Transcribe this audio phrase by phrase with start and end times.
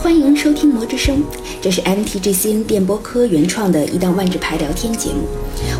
[0.00, 1.16] 欢迎收听《魔之声》，
[1.60, 5.26] 这是 MTGCN 电波科原创的一档万智牌聊天节目。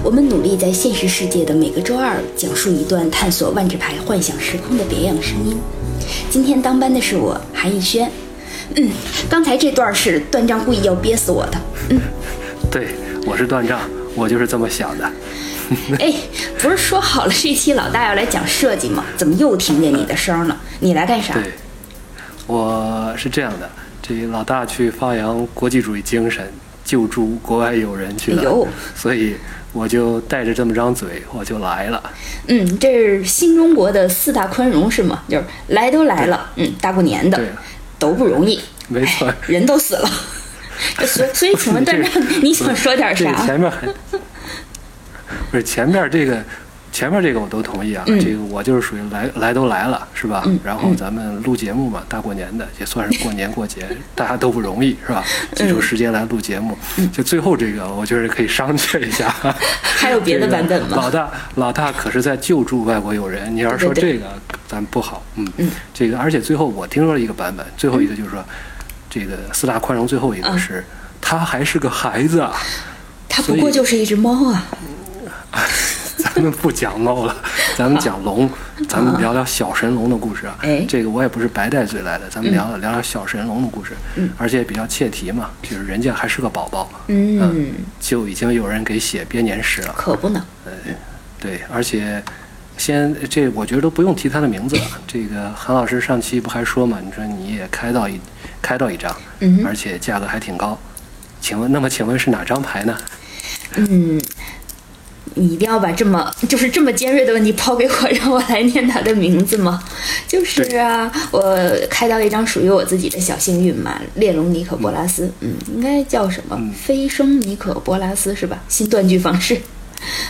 [0.02, 5.56] 我们努力在现实世界的每个周二讲述一段探索万智牌幻想时空的别样声音。
[6.28, 8.10] 今天当班的是我韩逸轩。
[8.74, 8.90] 嗯，
[9.30, 11.58] 刚才这段是断章故意要憋死我的。
[11.90, 12.00] 嗯，
[12.72, 12.88] 对，
[13.24, 13.80] 我是断章，
[14.16, 15.10] 我就是这么想的。
[16.00, 16.12] 哎，
[16.58, 19.04] 不是说好了这期老大要来讲设计吗？
[19.16, 20.60] 怎么又听见你的声了？
[20.80, 21.34] 你来干啥？
[21.34, 21.44] 对，
[22.48, 23.70] 我是这样的，
[24.08, 26.50] 这老大去发扬国际主义精神，
[26.82, 29.36] 救助国外友人去了，所以
[29.74, 32.02] 我就带着这么张嘴，我就来了。
[32.46, 35.22] 嗯，这是新中国的四大宽容是吗？
[35.28, 37.38] 就是来都来了，嗯，大过年的，
[37.98, 38.58] 都不容易，
[38.88, 40.10] 没错哎，人都死了。
[41.04, 43.44] 所以所以，请问段长，你想说点这个啥？
[43.44, 43.86] 前面还
[45.50, 46.42] 不是前面这个。
[46.98, 50.42] 前面这个我都同意啊，嗯这个我就是属于来来都来了，是吧？
[50.46, 55.22] 嗯然后咱们录节目嘛，大过年的也算是过年过节， 大家都不容易，是吧？
[55.54, 59.32] 挤出时间来录节目，嗯就最后这个，我觉得可以商榷一下。
[59.80, 60.96] 还有别的版本吗？
[60.96, 63.54] 老大，老大可是在救助外国友人。
[63.54, 64.26] 你要是说这个，
[64.66, 65.22] 咱不好。
[65.36, 68.44] 嗯嗯这个而且最后我听说了一个版本，最后一个就是说，
[69.08, 70.84] 这个四大宽容最后一个嗯是，
[71.20, 72.52] 他还是个孩子啊。
[73.28, 74.64] 它不过就是一只猫啊。
[76.34, 77.36] 咱们不讲猫了，
[77.76, 78.48] 咱们讲龙，
[78.88, 80.56] 咱们聊聊小神龙的故事啊。
[80.62, 89.94] 哎这个我也不是白带嘴来的，咱们聊聊聊小神龙的故事，嗯而且比较切题嘛，就是人家还是个宝宝，嗯，就已经有人给写编年史了。
[89.96, 90.44] 可不呢。
[91.40, 92.22] 对，而且
[92.76, 94.82] 先这我觉得都不用提他的名字了。
[95.06, 96.98] 这个韩老师上期不还说嘛？
[97.04, 98.20] 你说你也开到一
[98.60, 100.78] 开到一张，嗯而且价格还挺高。
[101.40, 102.96] 请问，那么请问是哪张牌呢？
[103.76, 104.20] 嗯，
[105.34, 109.82] 你一定要把这么就是这么尖锐的问题抛给我，让我来念他的名字吗？
[110.28, 111.58] 就是啊，我
[111.90, 116.56] 开到一张属于我自己的小幸运嘛，列龙尼可波拉斯，嗯，应该叫什么？
[116.58, 118.62] 嗯飞升尼可波拉斯是吧？
[118.68, 119.60] 新断句方式。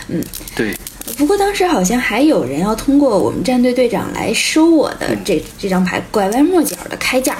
[0.07, 0.23] 嗯
[0.55, 0.75] 对，
[1.17, 7.37] 不过当时好像还有人要通过我们战队队长来收我的这这张牌，拐弯抹角的开价，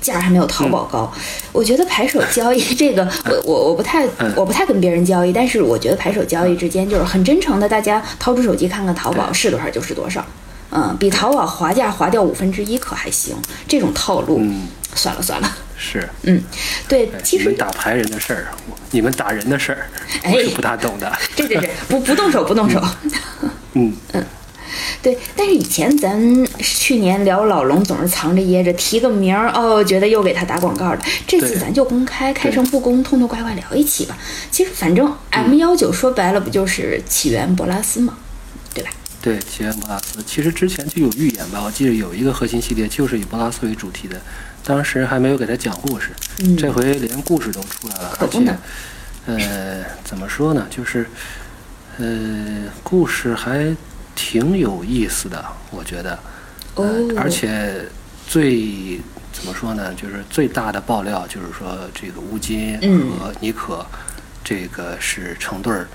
[0.00, 1.10] 价还没有淘宝高。
[1.52, 10.24] 我觉得牌手交易这个，我我我不太嗯我不太跟别人交易，但是我觉得牌手交易之间就是很真诚的，大家掏出手机看看淘宝是多少就是多少。
[10.70, 13.36] 嗯，比淘宝划价划掉五分之一可还行，
[13.68, 15.56] 这种套路，嗯，算了算了。
[15.82, 16.08] 是。
[16.22, 16.40] 嗯，
[16.88, 19.86] 对，哎其实你们打牌人的事儿，我你们打人的事儿，
[20.22, 21.12] 哎我是不大懂的。
[21.34, 22.80] 这这这不不动手不动手。
[23.72, 24.24] 嗯 嗯，
[25.02, 31.02] 对，但是以前咱去年聊老龙总是藏着掖着，提个名儿哦，觉得又给他打广告了。
[31.26, 34.16] 这次咱就公开，开诚布公，痛痛快快聊一期吧。
[34.50, 38.16] 其实反正 M 幺九说白了不就是起源博拉斯嘛，
[38.72, 38.90] 对吧？
[39.22, 44.20] 对，起源博拉斯，其实之前就有预言吧，我记得有一个核心系列就是以博拉斯为主题的，
[44.64, 46.10] 当时还没有给他讲故事，
[46.40, 46.56] 嗯。
[46.56, 48.58] 这回连故事都出来了，而且
[49.26, 51.06] 呃，怎么说呢，就是，
[51.98, 53.72] 呃，故事还
[54.16, 56.18] 挺有意思的，我觉得，
[56.74, 57.84] 呃哦，而且
[58.26, 59.00] 最
[59.32, 63.12] 怎么说呢，就是最大的爆料就是说这个乌金嗯。
[63.20, 63.86] 和妮可，
[64.42, 65.86] 这个是成对儿。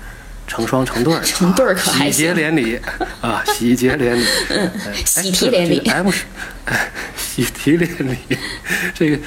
[0.48, 2.80] 成双成对儿，成对儿可还喜结连理
[3.20, 4.70] 啊，喜结连理，嗯
[5.04, 6.24] 喜提连理 M 十，
[6.64, 8.16] 哎喜提连理，
[8.94, 9.18] 这个，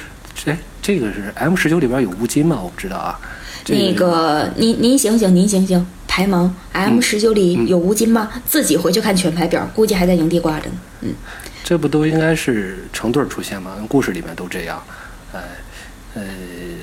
[0.46, 2.60] 哎，这个是 M 十九里边有乌金吗？
[2.60, 3.18] 我不知道啊。
[3.68, 8.28] 那个您您醒醒，您醒醒，排盲 M 十九里有乌金吗？
[8.44, 10.76] 自己回去看全排表，估计还在营地挂着呢。
[11.02, 11.14] 嗯，
[11.62, 13.76] 这不都应该是成对儿出现吗？
[13.88, 14.82] 故事里面都这样，
[15.32, 15.40] 呃
[16.14, 16.22] 呃，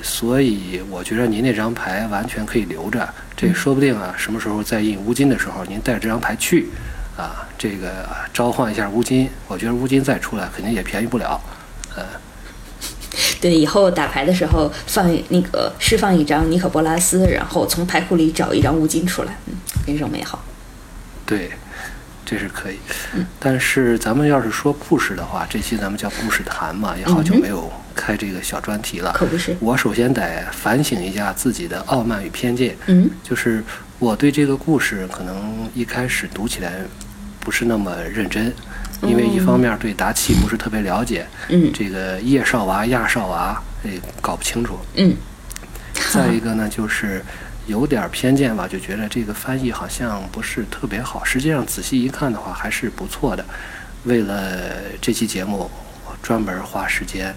[0.02, 6.66] 所以我觉得您那张牌完全可以留着，这说不定啊，什么时候再印乌金的时候，您带着这张牌去，
[7.16, 11.40] 啊，这个召唤一下乌金，我觉得乌金再出来肯定也便宜不了，
[11.94, 12.04] 呃，
[13.40, 19.54] 对，以后打牌的时候放那个释放一张尼可波拉斯，然后从牌库里找一张乌金出来，嗯，
[19.86, 20.42] 人生美好。
[21.24, 21.52] 对，
[22.26, 22.78] 这是可以。
[23.38, 29.12] 但是咱们要是说故事的话，这期咱们叫故事谈嘛，也好久没有开这个小专题了。
[29.12, 32.74] 可不是我首先得反省一下自己的傲慢与偏见。
[32.86, 33.62] 嗯，就是
[33.98, 36.72] 我对这个故事可能一开始读起来
[37.38, 38.52] 不是那么认真，
[39.02, 44.78] 因为一方面对达奇不是特别了解，嗯这个叶少娃、亚少娃，也，搞不清楚。
[44.94, 45.14] 嗯，
[46.12, 47.22] 再一个呢，就是
[47.66, 51.24] 有点偏见吧，就觉得这个翻译好像不是特别好。
[51.24, 53.44] 实际上仔细一看的话，还是不错的。
[54.04, 54.60] 为了
[55.00, 55.70] 这期节目，
[56.06, 57.34] 我专门花时间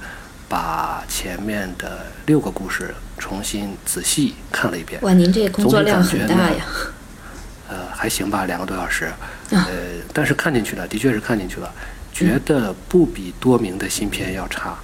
[0.47, 5.01] 把前面的六个故事重新仔细看了一遍。
[5.01, 6.65] 哇，您这工作量很大呀。
[7.69, 9.11] 呃，还行吧，两个多小时。
[9.49, 9.65] 呃，
[10.13, 11.71] 但是看进去了，的确是看进去了，
[12.11, 14.75] 觉得不比多明的新片要差。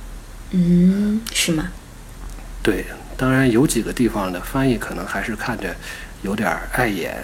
[0.51, 1.69] 嗯，是吗？
[2.63, 2.85] 对，
[3.15, 5.75] 当然有几个地方的翻译可能还是看着
[6.23, 7.23] 有点碍眼。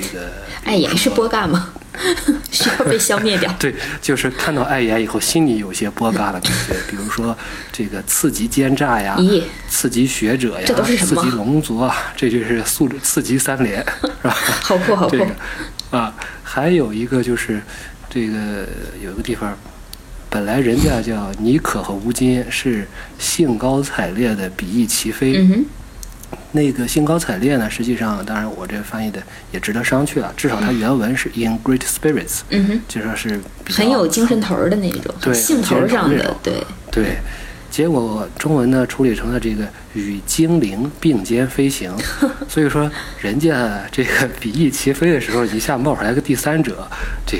[0.00, 0.30] 这个
[0.64, 1.72] 碍眼是波嘎吗？
[2.52, 3.50] 需要被消灭掉。
[3.58, 6.74] 对，就是看到碍眼以后，心里有些波嘎的感觉。
[6.90, 7.36] 比如说
[7.72, 14.30] 这个刺激奸诈呀，咦，刺激学者呀，这都是什么刺激龙族啊，这就是素质刺激三连，是吧？
[14.62, 15.24] 好酷，好酷这。
[15.24, 15.30] 个
[15.90, 17.62] 啊，还有一个就是
[18.10, 18.66] 这个
[19.02, 19.56] 有一个地方，
[20.28, 22.86] 本来人家叫尼可和吴金是
[23.18, 25.64] 兴高采烈的比翼齐飞，嗯哼，
[26.52, 36.54] 那个兴高采烈呢，实际上当然我这翻译的也值得商榷啊，至少它原文是 in great spirits，嗯哼，就说是很有精神头儿的那种，对兴头上的对，
[36.90, 37.16] 对。
[37.68, 39.62] 结果中文呢处理成了这个
[39.92, 41.92] 与精灵并肩飞行，
[42.48, 42.90] 所以说
[43.20, 46.88] 人家这个比翼齐飞的时候，一下冒出来个第三者，
[47.26, 47.36] 这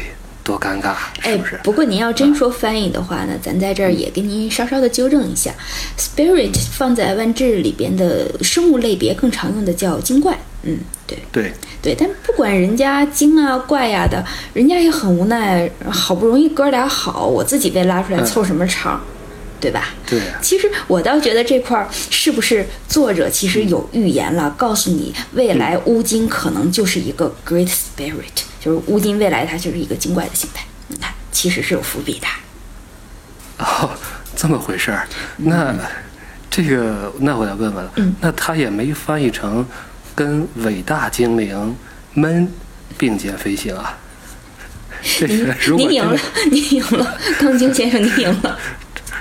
[0.46, 5.50] 多尴尬，是哎不是？，不过您要真说翻译的话呢，咱在这儿也给您稍稍的纠正一下
[5.98, 11.18] ，spirit 放在万智里边的生物类别更常用的叫精怪，嗯，对。
[11.32, 11.52] 对。
[11.82, 18.24] 对，但不管人家精啊怪呀、的，人家也很无奈，好不容易哥俩好，我自己被拉出来嗯。
[18.24, 19.00] 凑什么场，
[19.66, 19.88] 对吧？
[20.06, 30.64] 对，其实我倒觉得这块儿是不是作者其实有预言了，告诉你未来乌金可能就是一个 great spirit，就是乌金未来它就是一个精怪的形态。
[30.86, 32.28] 你看，其实是有伏笔的。
[33.58, 33.90] 哦，
[34.36, 35.08] 这么回事儿，
[35.38, 35.74] 那
[36.48, 39.66] 这个那我要问问了，嗯那他也没翻译成
[40.14, 41.76] 跟伟大精灵
[42.14, 42.48] 们
[42.96, 43.98] 并肩飞行啊？
[45.18, 48.58] 这您个如果您赢了真的，您赢了，钢筋先生，您赢了，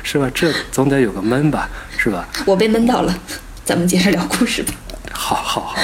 [0.06, 0.30] 是吧？
[0.34, 1.68] 这总得有个闷吧，
[1.98, 2.30] 是吧？
[2.46, 3.20] 我被闷到了。
[3.66, 4.72] 咱们接着聊故事吧。
[5.12, 5.76] 好好好，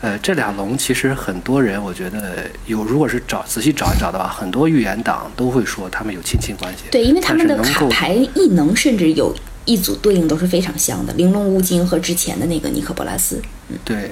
[0.00, 6.84] 呃，这俩龙其实很多人，我觉得有，如果是找仔细找一找的话，很多预言党都会说他们有亲戚关系。
[6.90, 9.34] 对，因为他们的卡牌异能甚至有
[9.66, 13.42] 一组对应都是非常像的，玲珑乌金和之前的那个尼克波拉斯。
[13.68, 14.10] 嗯对，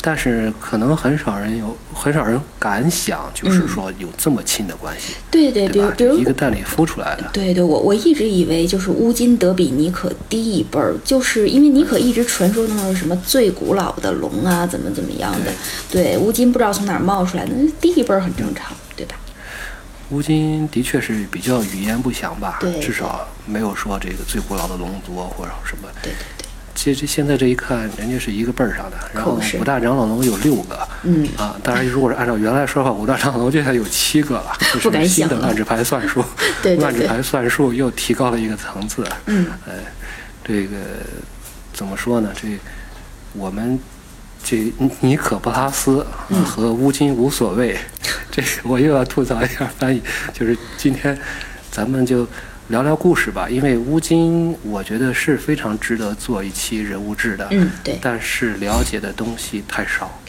[0.00, 5.78] 但是可能很少人有，很少人敢想，就是说有这么亲的关系，对对，比？
[5.78, 7.28] 如比如一个蛋里孵出来的。
[7.32, 15.52] 对对，我我一直以为就是乌金德比尼可低一辈儿，就是因为尼可一直传说中的什么最古老的龙啊，怎么怎么样的。
[15.90, 19.16] 对，乌金不知道从哪儿冒出来的，那低一辈儿很正常，对吧？
[20.10, 25.88] 乌金的确是比较语焉不详吧，对至少没有说这个最古老的龙族或者什么。
[26.02, 26.41] 对对对，
[26.84, 36.24] 这这现在这一看，人家是一个辈儿上的，然后五大长老龙有六个，嗯啊，当然如果是按照原来说法，五大长老龙现在有七个了，这 不敢是新的想了万智牌算术，
[36.60, 39.74] 对对对万智牌算术又提高了一个层次，嗯，呃，
[40.42, 40.76] 这个
[41.72, 42.30] 怎么说呢？
[42.34, 42.58] 这
[43.34, 43.78] 我们
[44.42, 47.78] 这尼可布拉斯嗯和乌金无所谓，
[48.32, 50.02] 这我又要吐槽一下翻译，
[50.32, 51.16] 就是今天
[51.70, 52.26] 咱们就
[52.68, 57.98] 聊聊故事吧，因为乌金我觉得是非常值得做一期人物志的，嗯对。
[58.00, 60.20] 但是了解的东西太少，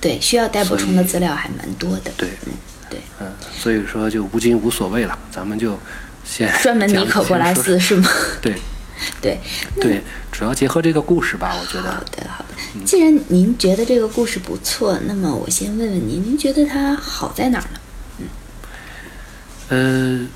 [0.00, 2.10] 对，需要带补充的资料还蛮多的。
[2.16, 2.52] 对，嗯，
[2.88, 5.78] 对，嗯，所以说就乌金无所谓了，咱们就
[6.24, 8.08] 先 专门尼讲可波拉斯是吗？
[8.40, 8.54] 对。
[9.20, 9.36] 对，
[9.80, 10.00] 对，
[10.30, 11.90] 主要结合这个故事吧，我觉得。
[11.90, 12.84] 好的好的。
[12.84, 17.80] 既然您觉得这个故事不错，那么我先问问您，您觉得它好在哪儿呢？
[19.70, 20.20] 嗯。
[20.20, 20.28] 呃，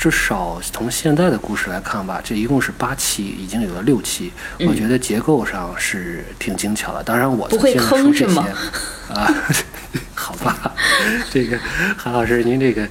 [0.00, 7.02] 至少从现在的故事来看吧，这一共是八期，已经有了六期，嗯我觉得结构上是挺精巧的。
[7.02, 8.46] 当然，我不会现在说这些坑是吗
[9.14, 9.30] 啊，
[10.16, 10.74] 好吧，
[11.30, 11.58] 这个
[11.98, 12.88] 韩老师，您这个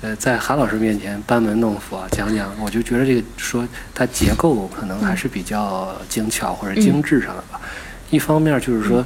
[0.00, 7.60] 呃，在韩老师面前班门弄斧啊，讲讲，我就觉得这个说它结构可能还是比较精巧或者精致上的吧。
[8.08, 9.04] 一方面就是说，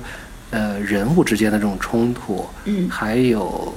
[0.51, 3.75] 呃，人物之间的这种冲突，嗯还有，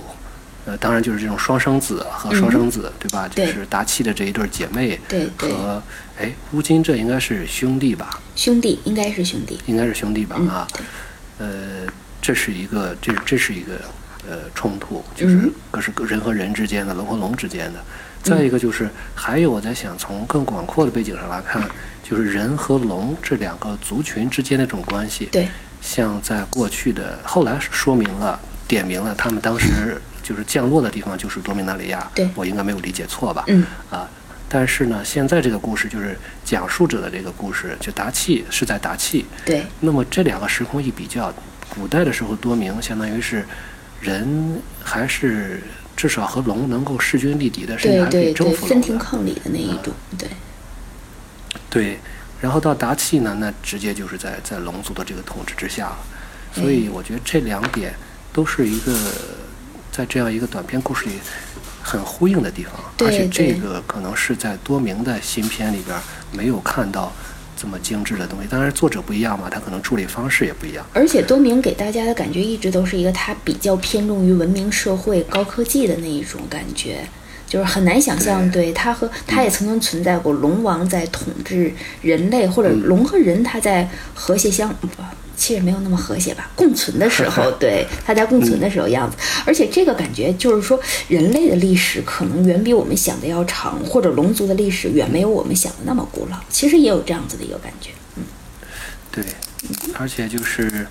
[0.65, 3.27] 呃，当然就是这种双生子和双生子，对吧？
[3.27, 5.82] 就是达契的这一对姐妹对对和
[6.17, 8.20] 哎乌金，这应该是兄弟吧？
[8.36, 9.60] 兄弟应该是兄弟。
[9.65, 10.36] 应该是兄弟吧？
[10.39, 10.84] 嗯啊，对
[11.39, 11.91] 呃，
[12.22, 13.74] 这是一个，这这是一个
[14.29, 17.79] 呃冲突，就是嗯可是人和人之间的，龙和龙之间的。
[18.24, 21.62] 再一个就是，还有我在想，从更广阔的背景上来看，
[22.01, 25.25] 就是人和龙这两个族群之间的这种关系。
[25.25, 25.50] 对，
[25.82, 32.10] 像在过去的后来说明了、点明了，他们当时就是降落的地方就是多米纳里亚。
[32.15, 33.44] 对我应该没有理解错吧？
[33.48, 34.10] 嗯啊，
[34.50, 39.25] 但是呢，现在这个故事就是讲述者的这个故事，就达契是在达契。
[39.46, 41.34] 对那么这两个时空一比较，
[41.70, 43.46] 古代的时候多明相当于是
[44.01, 45.62] 人还是
[45.96, 48.65] 至少和龙能够势均力敌的，甚至还可以征服。
[48.65, 49.94] 分庭抗礼的那一种。
[50.18, 50.30] 对
[51.70, 52.00] 对，
[52.39, 55.98] 然后到达契呢，那直接就是在在龙族的这个统治之下了。
[56.53, 57.94] 所以我觉得这两点
[58.32, 58.96] 都是一个
[59.96, 61.12] 在这样一个短篇故事里
[61.84, 62.74] 很呼应的地方，
[63.08, 65.96] 而且这个可能是在多明的新片里边
[66.32, 67.14] 没有看到
[67.56, 68.48] 这么精致的东西。
[68.50, 70.84] 当然，作者不一样嘛，他可能处理方式也不一样。
[70.94, 77.08] 而且多明给大家的感觉一直都是一个他比较偏重于文明社会、高科技的那一种感觉，
[77.54, 84.88] 就是很难想象，对他和他也曾经存在过龙王在统治人类，或者龙和人他在和谐相不。
[85.36, 97.90] 其实没有那么和谐吧，共存的时候， 对他在共存的时候样子，而且这个感觉就是说，人类的历史可能远比我们想的要长，或者龙族的历史远没有我们想的那么古老，其实也有这样子的一个感觉。
[98.16, 98.24] 嗯，
[99.12, 99.24] 对，
[99.96, 100.88] 而且就是，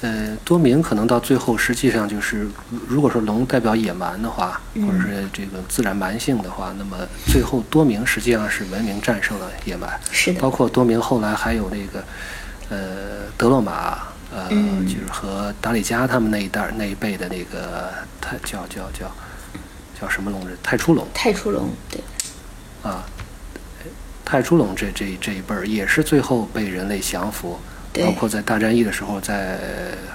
[0.00, 2.46] 呃，多明可能到最后，实际上就是，
[2.86, 9.90] 如果说龙代表野蛮的话，或者是这个自然蛮性的话，那么最后多明实际上是文明战胜了野蛮。
[10.12, 10.40] 是的。
[10.40, 12.04] 包，括多明后来还有那个，
[12.68, 13.98] 呃，德洛玛，
[14.32, 14.86] 呃，嗯。
[14.86, 19.10] 就是和达里加他们那一代那一辈的那个太叫叫叫
[20.00, 21.04] 叫什么龙人太初龙。
[21.12, 22.00] 太初龙，对，
[22.88, 23.04] 啊，
[24.24, 29.58] 太初龙这这这一辈儿也是最后被人类降服，对包括在大战役的时候在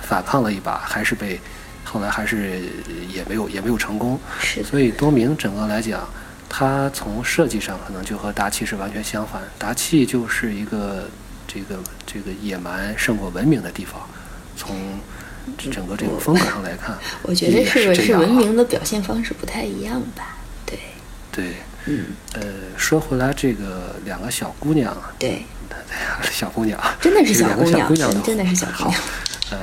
[0.01, 1.39] 反抗了一把，还是被
[1.83, 2.61] 后来还是
[3.13, 6.07] 也没有也没有成功，是的，所以多明整个来讲，
[6.49, 9.41] 他从设计上可能就和达契是完全相反。
[9.57, 11.09] 达契就是一个
[11.47, 14.01] 这个这个野蛮胜过文明的地方，
[14.55, 14.75] 从
[15.57, 20.37] 整个这个风格上来看，我觉得也是是文明的表现方式不太一样吧？
[20.65, 20.79] 对，
[21.31, 22.41] 对，嗯，呃，
[22.77, 25.43] 说回来，这个两个小姑娘，对，
[26.31, 29.01] 小姑娘，真的是小姑娘，真真的是小姑好娘，
[29.51, 29.59] 呃，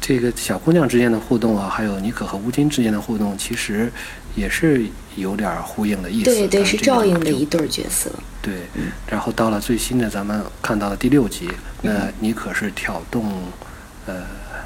[0.00, 3.90] 这个小姑娘之间的互动啊，还有妮可和乌金之间的互动，其实
[4.34, 4.84] 也是
[5.16, 6.24] 有点儿呼应的意思。
[6.24, 8.54] 对对，是这个照应的一对儿角色，对，
[9.06, 11.48] 然后到了最新的咱们看到的第六集，
[11.82, 13.42] 那妮可是挑动
[14.06, 14.22] 呃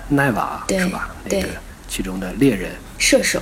[0.09, 1.15] 奈瓦是吧？
[1.25, 1.49] 那对个
[1.89, 3.41] 其中的猎人，射手，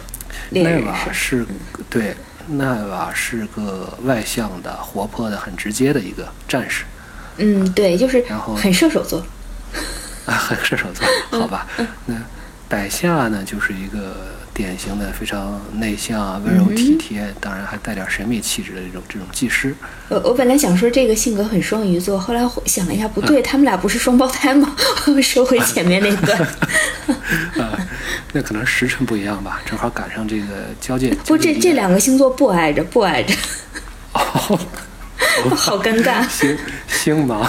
[0.50, 1.46] 奈，瓦是
[1.88, 2.14] 对
[2.46, 6.84] 奈瓦是个外向的、活泼的、很直接的一个战士
[7.38, 9.24] 嗯，对，就是然后很射手座，
[10.26, 11.06] 啊，很射手座，
[11.40, 11.66] 好吧？
[12.06, 12.14] 那
[12.68, 14.16] 百夏呢，就是一个
[14.52, 19.74] 典型的非常内向啊、温柔体贴，当然还带点神秘气质的这种这种技师。
[20.08, 24.74] 我我本来想说这个性格很双鱼座，后来想了一下，不对，他们俩不是双胞胎吗？
[25.14, 26.38] 我收回前面那段。
[27.58, 27.78] 啊，
[28.32, 30.46] 那可能时辰不一样吧，正好赶上这个
[30.80, 31.14] 交界。
[31.26, 33.34] 不，这这两个星座不挨着，不挨着，
[34.14, 34.58] 哦，
[35.56, 36.26] 好尴尬。
[36.30, 36.56] 星
[36.88, 37.48] 星芒，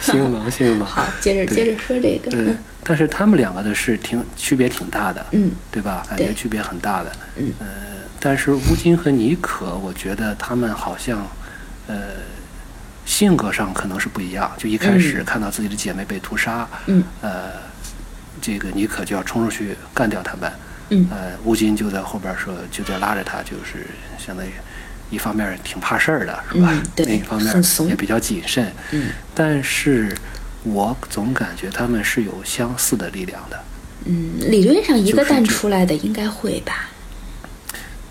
[0.00, 0.88] 星芒， 星芒。
[0.88, 2.30] 好，接着接着说这个。
[2.30, 2.54] 对，
[2.84, 6.04] 但是他们两个的是挺区别挺大的，嗯，对吧？
[6.08, 7.12] 感觉区别很大的。
[7.36, 7.66] 嗯，呃，
[8.20, 11.26] 但是乌金和妮可，我觉得他们好像，
[11.86, 11.96] 呃，
[13.04, 14.50] 性格上可能是不一样。
[14.56, 17.52] 就一开始嗯看到自己的姐妹被屠杀，嗯呃，
[18.40, 20.52] 这个妮可就要冲出去干掉他们，
[20.90, 23.86] 嗯呃，乌金就在后边说，就在拉着他，就是
[24.18, 24.50] 相当于
[25.10, 26.72] 一方面挺怕事儿的，是吧？
[26.96, 27.54] 另一方面
[27.88, 28.70] 也比较谨慎。
[28.92, 30.14] 嗯但是
[30.64, 33.58] 我总感觉他们是有相似的力量的。
[34.06, 36.88] 嗯，理论上一个蛋出来的应该会吧？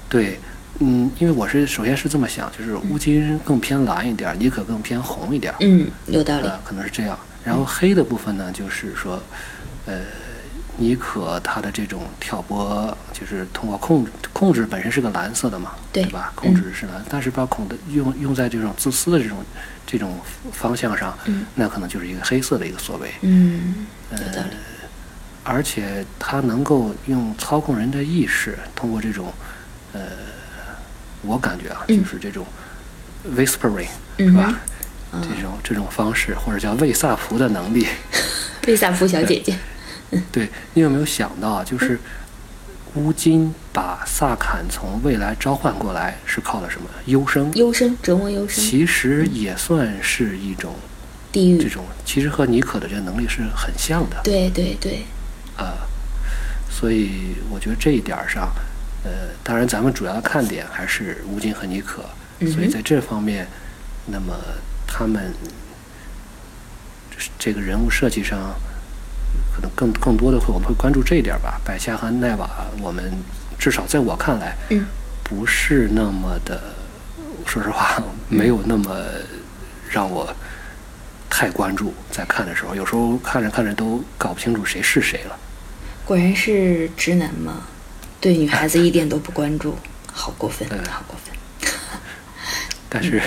[0.09, 0.39] 对，
[0.79, 6.47] 嗯，因为我是首先是这么想，就是乌金更偏蓝一点儿，妮可更偏红一点，嗯，有道理。
[6.47, 7.17] 呃，可能是这样。
[7.43, 9.21] 然后黑的部分呢，就是说，
[9.85, 9.99] 呃，
[10.77, 16.31] 妮可他的这种挑拨，就是通过控制控制本身是个蓝色的嘛，对吧？
[16.35, 19.37] 控制是蓝，但是把孔的用用在这种自私的这种
[19.85, 20.19] 这种
[20.53, 23.11] 方向上，嗯那可能就是一个黑色的一个所谓。
[23.21, 24.55] 嗯，有道理。
[25.43, 29.31] 而且他能够用操控人的意识，通过这种，
[29.93, 30.01] 呃，
[31.21, 32.45] 我感觉啊，嗯就是这种
[33.35, 34.53] whispering，、嗯是吧？
[35.09, 37.87] 哼这种这种方式，或者叫魏萨福的能力，
[38.61, 39.57] 贝萨福小姐姐，
[40.31, 41.63] 对你有没有想到啊？
[41.63, 41.99] 就是
[42.95, 46.89] 乌金把萨坎从未来召唤过来，是靠了什么？
[47.05, 50.73] 幽生，幽生折磨幽生，其实也算是一种
[51.31, 51.61] 地狱。
[51.61, 54.19] 这种，其实和尼可的这个能力是很像的。
[54.23, 55.05] 对对对，
[55.57, 55.85] 啊，
[56.71, 58.51] 所以我觉得这一点儿上，
[59.03, 59.11] 呃，
[59.43, 62.03] 当然咱们主要的看点还是乌金和尼可，
[62.51, 63.47] 所以在这方面，
[64.07, 64.33] 那么
[64.87, 65.31] 他们
[67.37, 68.55] 这个人物设计上，
[69.57, 71.59] 可能更更多的会我们会关注这一点儿吧。
[71.65, 72.47] 百夏和奈瓦，
[72.79, 73.11] 我们
[73.57, 74.85] 至少在我看来，嗯
[75.23, 76.61] 不是那么的，
[77.47, 77.99] 说实话，
[78.29, 78.95] 没有那么
[79.89, 80.31] 让我
[81.27, 81.91] 太关注。
[82.11, 85.35] 在看的时候，有时候看着看着都搞不清楚谁是谁了。
[86.05, 87.63] 果然是直男嘛，
[88.21, 89.75] 对女孩子一点都不关注，
[90.13, 91.35] 好过分，嗯好过分。
[92.87, 93.19] 但是，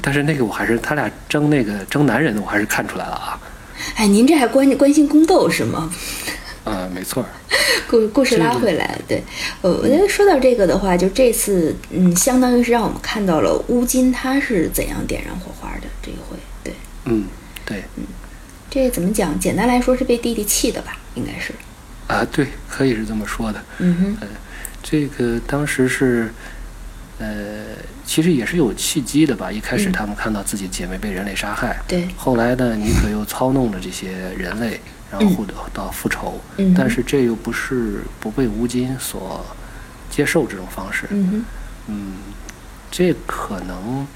[0.00, 3.38] 但是那个我还是他俩争那个争男人的，我还是看出来了啊。
[3.98, 5.92] 哎，您这还关关心宫斗是吗？
[6.62, 7.26] 啊，没错。
[7.90, 9.20] 故故事拉回来，对，
[9.60, 16.72] 呃，我觉得说到这个的话，就这次，嗯，相当于是让我们看到了乌金他是怎样点燃火花的这一回，对，
[17.06, 17.24] 嗯，
[17.66, 18.04] 对，嗯
[18.70, 19.36] 这怎么讲？
[19.40, 21.52] 简单来说是被弟弟气的吧，应该是。
[22.06, 23.60] 啊，对，可以是这么说的。
[23.78, 24.28] 嗯哼，呃，
[24.80, 26.32] 这个当时是，
[27.18, 27.64] 呃，
[28.08, 29.52] 其实也是有契机的吧。
[29.52, 34.80] 一开始嗯他们看到自己姐妹被人类杀害，对，后来呢，尼可又操弄了这些人类，
[35.12, 36.40] 然后获得到复仇。
[36.56, 39.44] 嗯但是这又不是不被乌金所
[40.10, 41.06] 接受这种方式。
[41.10, 41.44] 嗯哼，
[41.88, 42.12] 嗯，
[42.90, 44.06] 这可能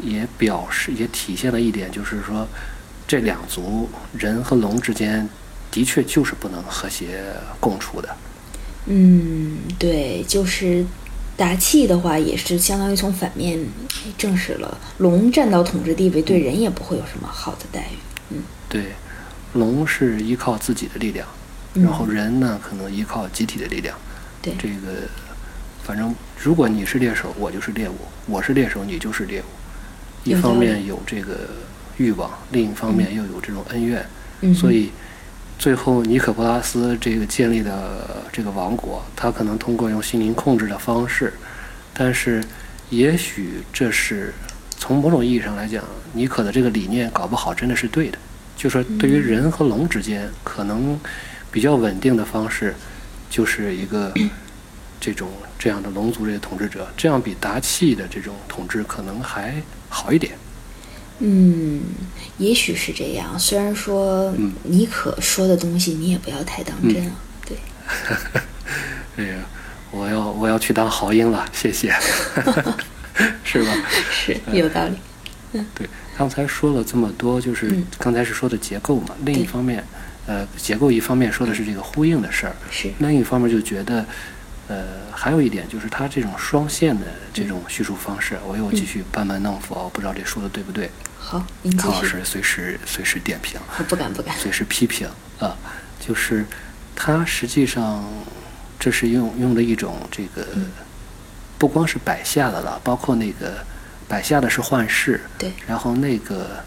[0.00, 2.48] 也表示也体现了一点，就是说
[3.06, 5.28] 这两族人和龙之间
[5.70, 7.22] 的确就是不能和谐
[7.60, 8.08] 共处的。
[8.86, 10.82] 嗯，对，就是
[11.38, 13.56] 达契的话，也是相当于从反面
[14.18, 17.96] 证实了龙占到统治地位，对人也不会有什么好的待遇。
[18.30, 18.86] 嗯对，
[19.52, 21.26] 龙是依靠自己的力量，
[21.74, 23.96] 嗯然后人呢可能依靠集体的力量。
[24.42, 25.06] 对，这个
[25.84, 27.94] 反正如果你是猎手，我就是猎物；
[28.26, 29.44] 我是猎手，你就是猎物。
[30.24, 31.48] 一方面有这个
[31.98, 34.04] 欲望，另一方面又有这种恩怨，
[34.40, 34.90] 嗯，所以
[35.58, 41.32] 最后尼可波拉斯这个建立的这个王国，他可能通过用心灵控制的方式，
[41.92, 42.42] 但是
[42.90, 44.32] 也许这是
[44.78, 48.18] 从某种意义上来讲，尼可的这个理念搞不好真的是对的。
[48.56, 50.98] 就说对于人和龙之间，可能
[51.50, 52.74] 比较稳定的方式，
[53.28, 54.12] 就是一个
[55.00, 60.32] 这种这样的龙族这个统治者，这样比达契的这种统治可能还好一点。
[61.20, 61.80] 嗯，
[62.38, 63.38] 也许是这样。
[63.38, 67.12] 虽然说嗯尼可说的东西你也不要太当真啊。
[67.46, 67.56] 对，
[69.16, 69.38] 哎呀，
[69.90, 71.94] 我要我要去当豪英了，谢谢，
[73.44, 73.74] 是吧？
[74.10, 74.96] 是有道理。
[75.74, 79.16] 对，刚才说了这么多，就是嗯刚才是说的结构嘛。
[79.24, 79.82] 另一方面，
[80.26, 84.04] 呃，结构一方面说的是这个呼应的事儿，是，另一方面就觉得，
[84.68, 90.90] 呃，还有一点就是它这种双线的这种叙述方式，我又继续班门弄斧，我不知道这说的对不对？
[91.30, 92.02] 好，您继康老。
[92.02, 93.60] 师随时随时点评。
[93.76, 94.34] 我不敢不敢。
[94.38, 95.06] 随时批评
[95.38, 95.54] 啊，
[96.00, 96.42] 就是
[96.96, 98.02] 他实际上
[98.80, 100.46] 这是用用的一种这个，
[101.58, 103.58] 不光是摆下的了，包括那个
[104.08, 106.64] 摆下的是幻视，对，然后那个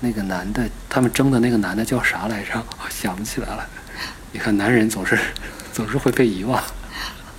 [0.00, 2.54] 那个男的，他们争的那个男的叫啥来着？
[2.54, 3.68] 我想不起来了。
[4.32, 5.18] 你看，男人总是
[5.74, 6.58] 总是会被遗忘。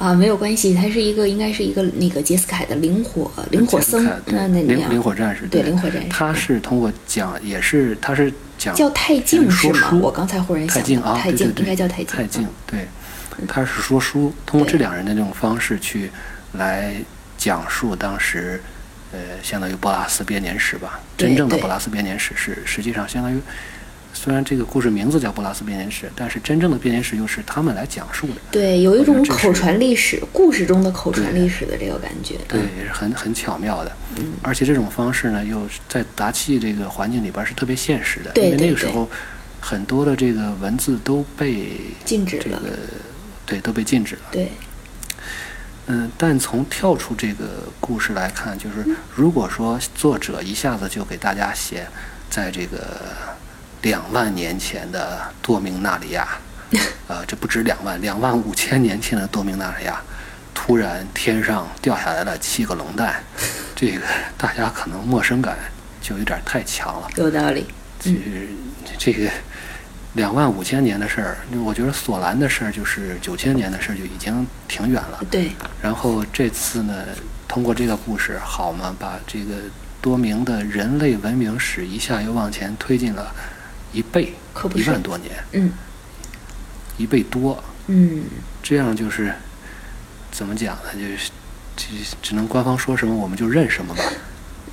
[0.01, 9.73] 啊，没有关系，他是一个应该是一个那个杰斯凯的灵火灵火僧那灵样灵火战士，对灵火战士他是通过讲，也是他是讲叫太静是吗？
[9.73, 12.07] 说书我刚才忽然想到，太静啊，太静应该叫太静。
[12.07, 12.87] 太静嗯，对，
[13.47, 16.09] 他是说书，通过这两人的这种方式去
[16.53, 16.95] 来
[17.37, 18.59] 讲述当时，
[19.11, 20.99] 呃，相当于波拉斯编年史吧。
[21.15, 23.39] 真正的波拉斯编年史是实际上相当于，
[24.13, 28.33] 虽然这个故事名字叫布拉斯编年史，但是真正的编年史又是他们来讲述的。
[28.51, 32.35] 对，有一种口传历史，故事中的口传历史的这个感觉。
[32.47, 33.91] 对，嗯也是很很巧妙的，
[34.41, 39.09] 而且这种方式呢，又在达契这个环境里边是特别现实的，因为那个时候
[39.59, 42.77] 很多的这个文字都被禁止了这个
[43.45, 44.21] 对都被禁止了。
[44.31, 44.51] 对，
[45.87, 51.87] 嗯，但从跳出这个故事来看，就是如果说作者一下子就给大家写
[52.29, 52.97] 在这个
[53.81, 56.27] 两万年前的多明纳里亚，
[57.07, 60.01] 呃，这不止两万，两万五千年前的多明纳里亚，
[60.53, 63.23] 突然天上掉下来了七个龙蛋，
[63.75, 64.01] 这个
[64.37, 65.57] 大家可能陌生感
[66.01, 67.07] 就有点太强了。
[67.15, 67.65] 有道理。
[67.99, 68.47] 其实
[68.97, 69.29] 这个
[70.13, 75.23] 两万五千年的事儿，我觉得索兰的事儿就是九千年的事儿就已经挺远了。
[75.29, 77.05] 对，然后这次呢，
[77.47, 79.53] 通过这个故事，好嘛，把这个
[80.01, 83.31] 多明的人类文明史一下又往前推进了
[83.93, 85.71] 一倍可，不是一万多年，嗯
[86.97, 87.63] 一倍多。
[87.87, 88.23] 嗯，
[88.61, 89.33] 这样就是
[90.31, 90.93] 怎么讲呢？
[90.93, 91.31] 就是
[91.75, 91.87] 只
[92.21, 94.03] 只能官方说什么我们就认什么吧。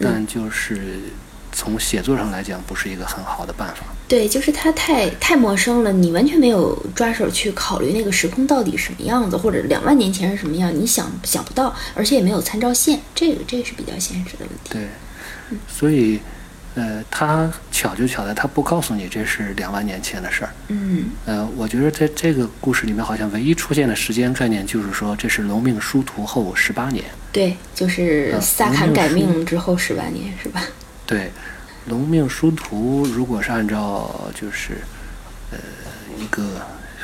[0.00, 1.00] 但就是
[1.50, 3.82] 从写作上来讲，不是一个很好的办法。
[4.06, 14.70] 对，就是它太太陌生了，你完全没有抓手去考虑那个时空到底什么样子，或者两万年前是什么样，你想想不到，而且也没有参照线，这个这个是比较现实的问题。
[14.70, 14.88] 对，
[15.66, 16.20] 所以，
[16.78, 20.50] 呃，他巧就巧在他不告诉你这是两万年前的事儿。
[20.68, 27.04] 嗯，呃，我觉得在这个故事里面，好像唯一出现的时间概念就是说，这是龙命殊途后十八年。
[27.32, 30.62] 对，就是啊萨坎改命之后十八年是吧？
[31.04, 31.32] 对，
[31.86, 34.78] 龙命殊途如果是按照就是
[35.50, 35.58] 呃
[36.16, 36.44] 一个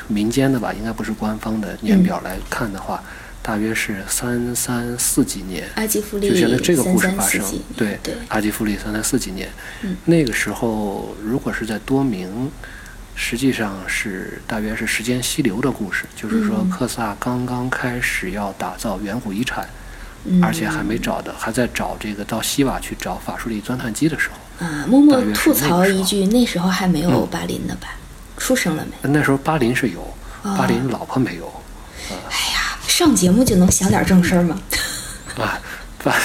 [0.07, 3.03] 民间的吧，应该不是官方的年表来看的话，
[3.45, 5.69] 大约是三三四几年。
[5.75, 7.39] 阿基弗利就现在这个故事发生。
[7.77, 9.47] 对对，阿基弗利三三四几年，
[9.83, 9.95] 嗯。
[10.05, 12.49] 那个时候如果是在多明，
[13.13, 16.69] 实际上是大约是时间溪流的故事，就是说嗯。
[16.71, 19.69] 克萨刚刚开始要打造远古遗产，
[20.23, 20.43] 嗯。
[20.43, 27.27] 而且还没找到，还在找这个到西瓦去找法术力钻探机的时候，啊，默默吐槽一句，那时候还没有嗯。
[27.29, 27.89] 巴林呢吧？
[28.37, 29.09] 出生了没？
[29.11, 30.01] 那时候巴林是有，
[30.41, 30.55] 哦。
[30.57, 31.45] 巴林老婆没有
[32.97, 34.57] 上节目就能想点正事儿吗？
[35.37, 35.59] 啊，
[36.01, 36.15] 巴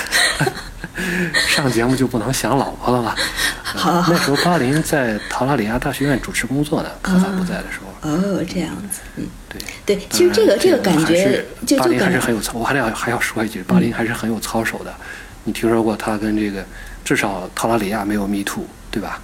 [1.49, 3.13] 上节目就不能想老婆了吗？
[3.65, 9.97] 好好好那时候巴林在陶拉里亚大学院主持工作呢，克萨不在的时候，哦，这样子，嗯，对。
[9.97, 14.95] 对，其实这个这个感觉就就巴林还是很有操，我还得要还要说一句，巴林还是很有操守的。
[15.43, 16.65] 你听说过他跟这个
[17.05, 19.21] 至少陶拉里亚没有 me too，对吧？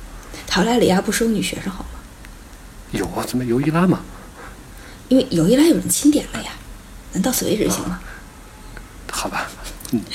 [0.49, 1.91] 陶拉里亚不收女学生好吗？
[2.91, 4.01] 有啊，怎么尤伊拉嘛？
[5.07, 6.57] 因为有一拉有人钦点了呀，难
[7.23, 8.01] 到此为止行吗？
[9.11, 9.49] 好吧，
[9.93, 10.01] 嗯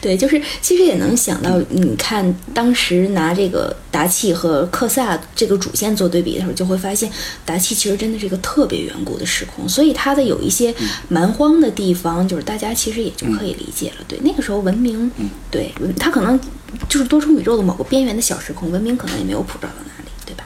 [0.00, 7.10] 对，就是其实也能想到，你看当时拿这个达契和克萨这个主线做对比的时候，就会发现
[7.46, 10.74] 达契其实真的是一个特别远古的时空，所以它的有一些
[11.08, 14.04] 蛮荒的地方，就是大家其实也就可以理解了。
[14.06, 15.10] 对，那个时候文明，
[15.50, 16.38] 对它可能
[16.86, 20.44] 就是多重宇宙的某个边缘的小时空，文明可能也没有普照到哪里，对吧？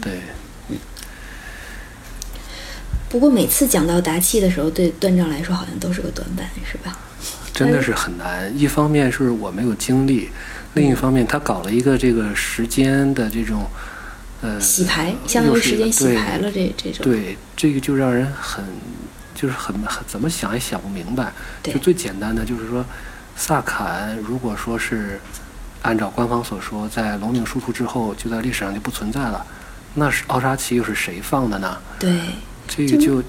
[0.00, 0.22] 对，
[3.08, 6.96] 不过每次讲到达契的时候，对段章来说好像都是个短板，是吧？
[7.52, 8.52] 真的是很难。
[8.58, 10.28] 一方面是我没有经历，
[10.74, 13.64] 另一方面他搞了一个这个时间的这种
[14.42, 17.02] 呃洗牌，相当于时间洗牌了，这这种。
[17.02, 18.62] 对，这个就让人很，
[19.34, 21.32] 就是很很怎么想也想不明白。
[21.62, 22.84] 就最简单的就是说，
[23.36, 25.18] 萨坎如果说是
[25.80, 29.46] 按照官方所说，在龙命输出之后就在历史上就不存在了，
[29.94, 31.78] 那是奥沙奇又是谁放的呢？
[31.98, 32.10] 对
[32.68, 33.22] 这个就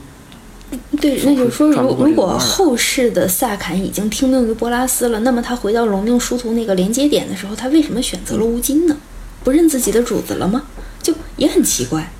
[0.99, 8.97] 对，那就是说，如如果后世的萨坎已经听命于波拉斯了，那么他回到龙命殊途那个连接点的时候，他为什么选择了乌金呢？
[9.43, 10.63] 不认自己的主子了吗？
[11.01, 12.11] 就也很奇怪。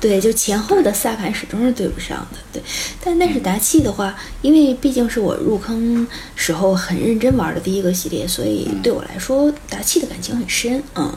[0.00, 2.38] 对，就前后的萨坎始终是对不上的。
[2.52, 2.62] 对，
[3.02, 10.82] 但但是达契的话，因为毕竟是我入坑时候很认真玩的第一个系列，所以对我来说，达契的感情很深。
[10.96, 11.10] 嗯。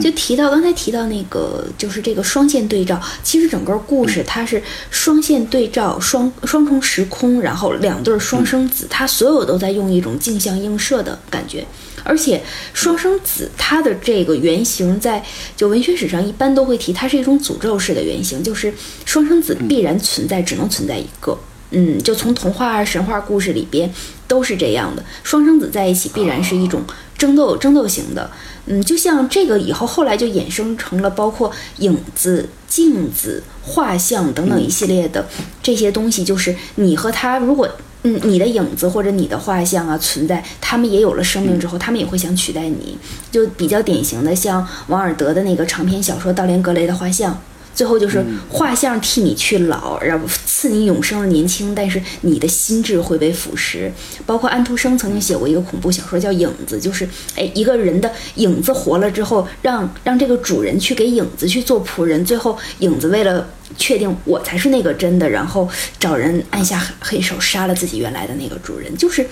[0.00, 3.00] 就提到刚才提到那个，就是这个双线对照。
[3.22, 11.66] 其实整个故事它是双线对照、双双重时空，然后两对双生子，它所有都在用一种镜像映射的感觉。
[12.04, 12.40] 而且
[12.72, 15.24] 双生子它的这个原型，在
[15.56, 18.72] 就文学史上一般都会提，它是一种诅咒式的原型，就是
[19.04, 21.32] 双生子必然存在，只能存在一个。
[21.32, 23.92] 嗯，嗯就从童话、神话故事里边
[24.28, 26.82] 都是这样的，双生子在一起必然是一种
[27.18, 28.30] 争斗、争斗型的。
[28.66, 35.26] 嗯，就像这个以后后来就衍生成了包括影子、镜子、画像等等一系列的
[35.62, 37.68] 这些东西，就是你和他如果。
[38.02, 42.96] 嗯，你的影子或者你的画像啊存在，他们也有了生命之后，他们也会想取代你。
[43.32, 47.32] 就比较典型的，像王尔德的那个长篇小说《道连格雷的画像》，
[47.76, 53.90] 最后就是画像替你去老，然后赐你永生的年轻，但是你的心智会被腐蚀。
[54.24, 65.68] 包括安徒生曾经写过一个恐怖小说叫《影子》，就是哎一个人的影子活了之后，让让这个主人去给影子去做仆人，最后影子为了确定我才是那个真的，然后
[66.00, 69.28] 找人按下黑手杀了自己原来的那个主人，就是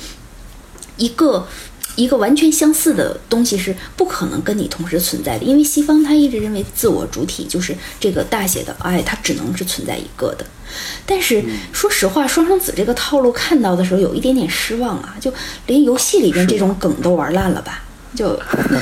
[0.98, 1.48] 一个。
[1.96, 10.44] 一个完全相似的东西是不可能跟你同时存在的，因为西方他一直认为自我主体就是这个大写的爱，它只能是存在一个的。
[11.06, 15.32] 但是说实话，双生子这个套路看到的时候有一点点失望啊，就
[15.66, 17.82] 连游戏里边这种梗都玩烂了吧？
[18.14, 18.38] 就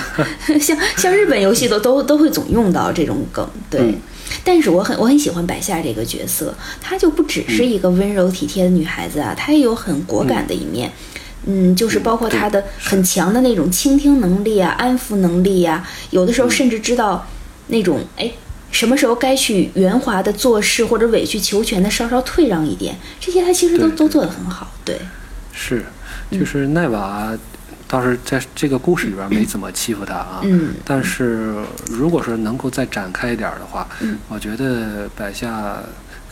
[0.61, 3.95] 像像日本游戏都都都会总用到这种梗，对。
[4.45, 10.91] 但是我很我很喜欢百夏这个角色，她就不只是一个温柔体贴的女孩子啊，她也有很果敢的一面。
[10.91, 11.12] 嗯，
[11.77, 17.27] 就是包括他的很强的那种倾听能力啊、安抚能力啊，有的时候甚至知道
[17.67, 18.31] 那种哎，
[18.71, 24.73] 什么时候该去圆滑的做事或者委曲求全的稍稍退让一点，这些他其实都都做得很好。
[24.85, 25.01] 对，
[25.53, 25.85] 是，
[26.31, 27.37] 就是奈瓦
[27.89, 30.41] 倒是在这个故事里边没怎么欺负他啊。
[30.45, 30.75] 嗯。
[30.85, 31.57] 但是
[31.89, 35.83] 如果说能够再展开一点的话，嗯，我觉得百夏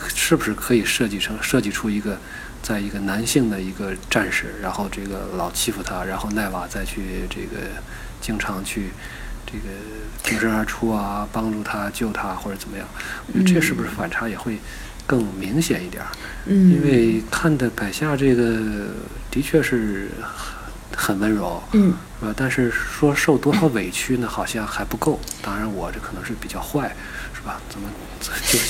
[0.07, 2.17] 是不是可以设计成设计出一个。
[2.61, 7.57] 在一个男性的一个战士，然后这个老欺负他，然后奈瓦再去这个
[8.21, 8.91] 经常去
[9.45, 9.65] 这个
[10.23, 12.87] 挺身而出啊，帮助他救他或者怎么样，
[13.45, 14.59] 这是不是反差也会
[15.07, 16.03] 更明显一点？
[16.45, 18.59] 嗯，因为看的百夏这个
[19.29, 20.09] 的确是
[20.95, 22.33] 很温柔，嗯，是吧？
[22.37, 25.19] 但是说受多少委屈呢，好像还不够。
[25.41, 26.95] 当然，我这可能是比较坏，
[27.41, 27.59] 是吧？
[27.69, 27.89] 怎么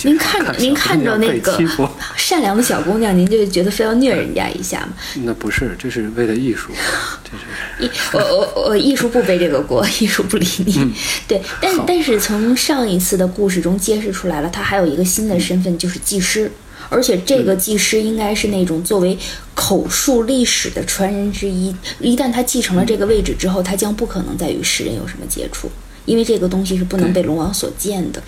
[0.04, 1.60] 您欢看您看着那个？
[2.16, 4.94] 善良的小姑娘，您就觉得非要虐人家一下吗？
[5.26, 6.72] 那不是，这是为了艺术，
[7.24, 10.94] 这是艺我我我艺术不背这个锅，艺术不理你。
[11.28, 16.50] 对，但但是从上一次的故事中揭示出来了，他还有一个新的身份，就是技师。
[16.90, 19.18] 而且这嗯个技师应该是那种作为
[19.54, 25.70] 口述历史的传人之一，一旦他继承了这个位置之后，他将不可能再与世人有什么接触，
[26.06, 28.22] 因为这个东西是不能被龙王所见的。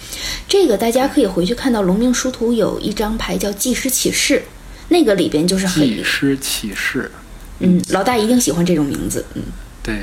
[0.48, 4.44] 这个大家可以回去看到《龙命书图》有一张牌叫技师启示，
[4.90, 7.12] 那个里边就是很技师启示，
[7.60, 9.44] 嗯，老大一定喜欢这种名字，嗯。
[9.84, 10.02] 对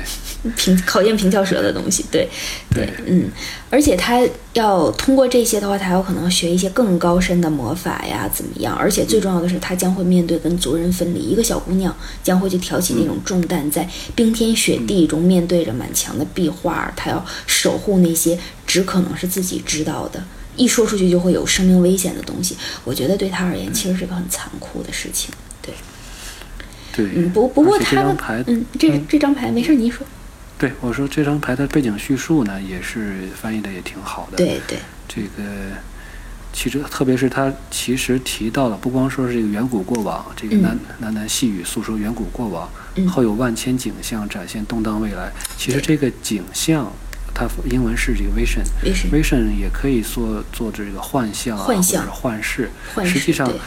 [0.55, 2.29] 平考验平翘舌的东西，对，
[2.73, 3.29] 对对，嗯，
[3.69, 4.21] 而且他
[4.53, 8.75] 要通过这些的话，他有可能学一些更高深的魔法呀，怎么样？
[8.75, 20.23] 而且最重要的是，他将会面对跟族人分离，一个小姑娘将会去挑起那种重担，在冰天雪地中面对着满墙的壁画，她要守护那些只可能是自己知道的。
[20.57, 25.31] 一说出去就会有生命危险的东西，我觉得对他而言其实是个很残酷的事情。
[26.95, 30.05] 对，嗯，不不过他的张牌，嗯，这这张牌没事，你说。
[30.57, 34.37] 对我说这张牌的背景叙述呢，也是翻译的也挺好的。
[34.37, 34.77] 对对，
[35.07, 35.43] 这个
[36.53, 45.31] 其实特别是他其实提到了，不光说是这个远古过往，这个嗯喃喃喃细语诉说远古过往，嗯后有万千景象展现动荡未来。
[45.57, 46.91] 其实这个景象，
[47.33, 48.61] 它英文是这个 vision。
[49.11, 52.69] vision 也可以做做这个幻象啊，幻象或者是幻视。
[52.93, 53.59] 幻视实际上对，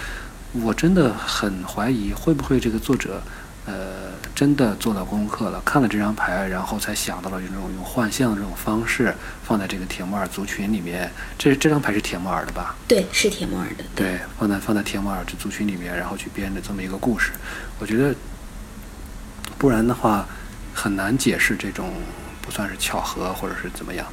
[0.62, 3.20] 我真的很怀疑会不会这个作者，
[3.66, 9.12] 呃，真的做到功课了，看了这张牌，然后才想到了这种用幻象的这种方式
[9.42, 11.10] 放在这个铁木尔族群里面。
[11.36, 12.76] 这这张牌是铁木尔的吧？
[12.86, 17.32] 对，是铁木尔的，对，放在放在铁木尔这族群里面，然后去编的这么一个故事。
[17.80, 18.14] 我觉得，
[19.58, 20.24] 不然的话，
[20.72, 21.90] 很难解释这种
[22.40, 24.06] 不算是巧合或者是怎么样。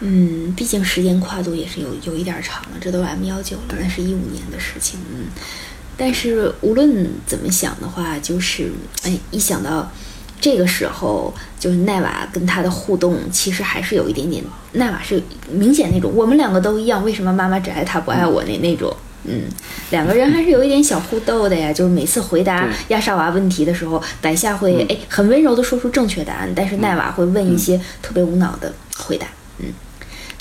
[0.00, 5.28] 嗯，毕竟时间跨度也是有有一点儿长了，这都 M 幺九了，对那是一五年的事情，嗯。
[5.96, 8.70] 但是无论怎么想的话，就是
[9.02, 9.90] 哎，一想到
[10.40, 18.94] 这个时候，就是奈瓦跟他的互动，其实还是有一点点，奈瓦是明显那种我们两个都一样，为什么妈妈只爱他不爱我那那种。
[19.28, 19.42] 嗯，
[19.90, 24.86] 两个人还是有一点小互斗的呀，就是每次回答亚莎娃问题的时候，白夏会嗯。
[24.88, 29.26] 哎很温柔的说出正确答案，但是奈瓦会问一些特别无脑的回答。
[29.58, 29.66] 嗯，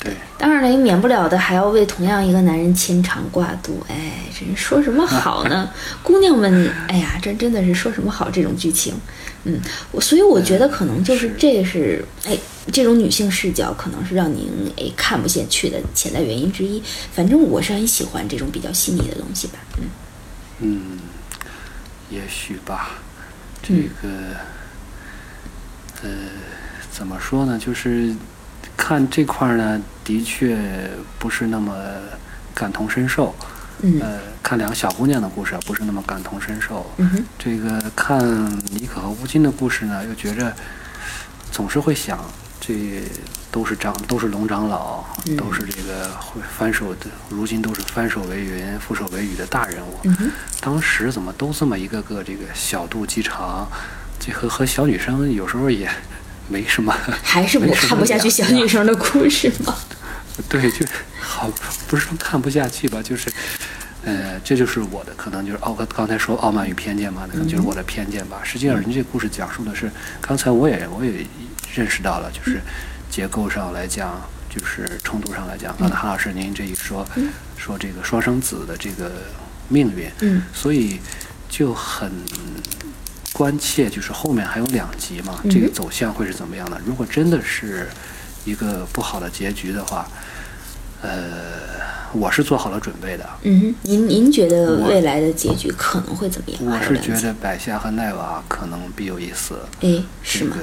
[0.06, 3.84] 对，当然了，也免不了的还要为同样一个男人牵肠挂肚。
[3.90, 5.70] 哎，真说什么好呢？
[6.04, 8.94] 姑娘们，哎呀，这真的是说什么好这种剧情。
[9.46, 9.60] 嗯，
[9.92, 12.38] 我所以我觉得可能就是是这是哎，
[12.72, 16.82] 这种女性视角可能是让您哎看不下去的潜在原因之一。
[17.12, 19.60] 反正我是很喜欢这种比较细腻的东西吧。
[19.78, 19.84] 嗯
[20.60, 21.00] 嗯，
[22.10, 22.92] 也许吧。
[23.62, 24.08] 这嗯个，
[26.04, 26.10] 呃，
[26.92, 27.58] 怎么说呢？
[27.58, 28.14] 就是
[28.78, 30.58] 看这块儿呢，的确
[31.20, 31.76] 不是那么
[32.54, 33.36] 感同身受。
[33.82, 36.90] 嗯呃，看两个小姑娘的故事，不是那么感同身受。
[36.96, 38.18] 嗯这个看
[38.72, 40.56] 妮可和乌金的故事呢，又觉着
[41.52, 42.18] 总是会想，
[42.62, 43.04] 这
[43.52, 50.00] 都是长都是龙长老，嗯都是这个会翻手的，如今都是翻手为云、覆手为雨的大人物。
[50.06, 53.68] 嗯当时怎么都这么一个个这个小肚鸡肠，
[54.18, 55.90] 这和和小女生有时候也
[56.48, 59.76] 没什么，还是我看不下去小女生的故事吗？
[60.50, 60.86] 对，就
[61.20, 61.50] 好，
[61.88, 63.32] 不是说看不下去吧，就是，
[64.04, 68.42] 呃，这就是我的可能就是傲，刚才说傲慢与偏见嘛，可能就是我的偏见吧。
[68.44, 71.26] 实际上，人家这故事讲述的是，刚才我也我也
[71.74, 72.60] 认识到了，就是
[73.10, 77.08] 结构上来讲，就是冲突上来讲，刚才韩老师您这一说，
[77.58, 79.12] 说这个双生子的这个
[79.70, 80.44] 命运，嗯。
[80.54, 81.00] 所以
[81.48, 82.12] 就很
[83.32, 86.80] 关切，就是后面还有两集嘛，嗯这个走向会是怎么样的？
[86.86, 87.88] 如果真的是
[88.46, 90.08] 一个不好的结局的话，
[91.02, 91.10] 呃，
[92.14, 93.28] 我是做好了准备的。
[93.42, 96.60] 嗯，您您觉得未来的结局可能会怎么样？
[96.66, 100.56] 我是觉得百夏和奈瓦可能必有一死，哎，是吗？
[100.56, 100.62] 这个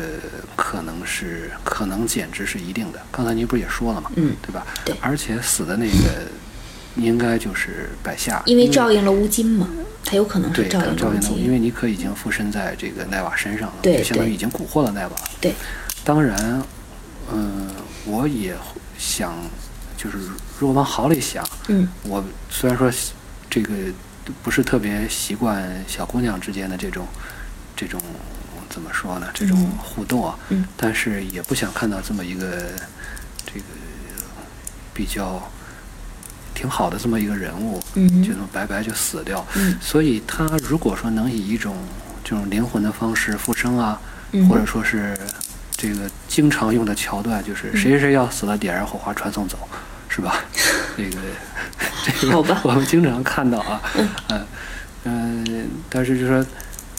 [0.56, 3.00] 可能是可能简直是一定的。
[3.10, 4.66] 刚才您不是也说了吗，嗯对吧？
[4.84, 6.26] 对而且死的那个
[6.96, 9.68] 应该就是百夏，因为照应了乌金嘛，
[10.04, 11.50] 他有可能是对，照应了乌照应了，因。
[11.50, 15.12] 为尼可已经附身在这个奈瓦身上了，对就相当于已经蛊惑了奈瓦。
[15.40, 15.54] 对，
[16.04, 16.62] 当然，
[17.32, 17.70] 嗯、
[18.04, 18.56] 我也
[18.98, 19.34] 想，
[19.96, 20.18] 就是
[20.58, 21.88] 如果往好里想，嗯。
[22.04, 22.90] 我虽然说
[23.50, 23.74] 这个
[24.42, 27.06] 不是特别习惯小姑娘之间的这种
[27.76, 28.00] 这种
[28.68, 29.28] 怎么说呢？
[29.34, 30.66] 这种嗯互动啊，嗯。
[30.76, 32.72] 但是也不想看到这么一个
[33.46, 33.64] 这个
[34.94, 35.42] 比较
[36.54, 39.46] 挺好的这么一个人物，嗯就这么白白就死掉。
[39.54, 39.76] 嗯。
[39.80, 41.76] 所以他如果说能以一种
[42.24, 44.00] 这种灵魂的方式复生啊，
[44.32, 45.18] 嗯或者说是
[45.82, 49.58] 这个经常用的桥段，就是谁谁谁要死了，点燃火花传送走，
[50.08, 50.44] 是吧？
[50.96, 51.18] 这个
[52.04, 53.82] 这个 我们经常看到啊，
[54.28, 54.46] 嗯。
[55.04, 56.46] 嗯、但是就说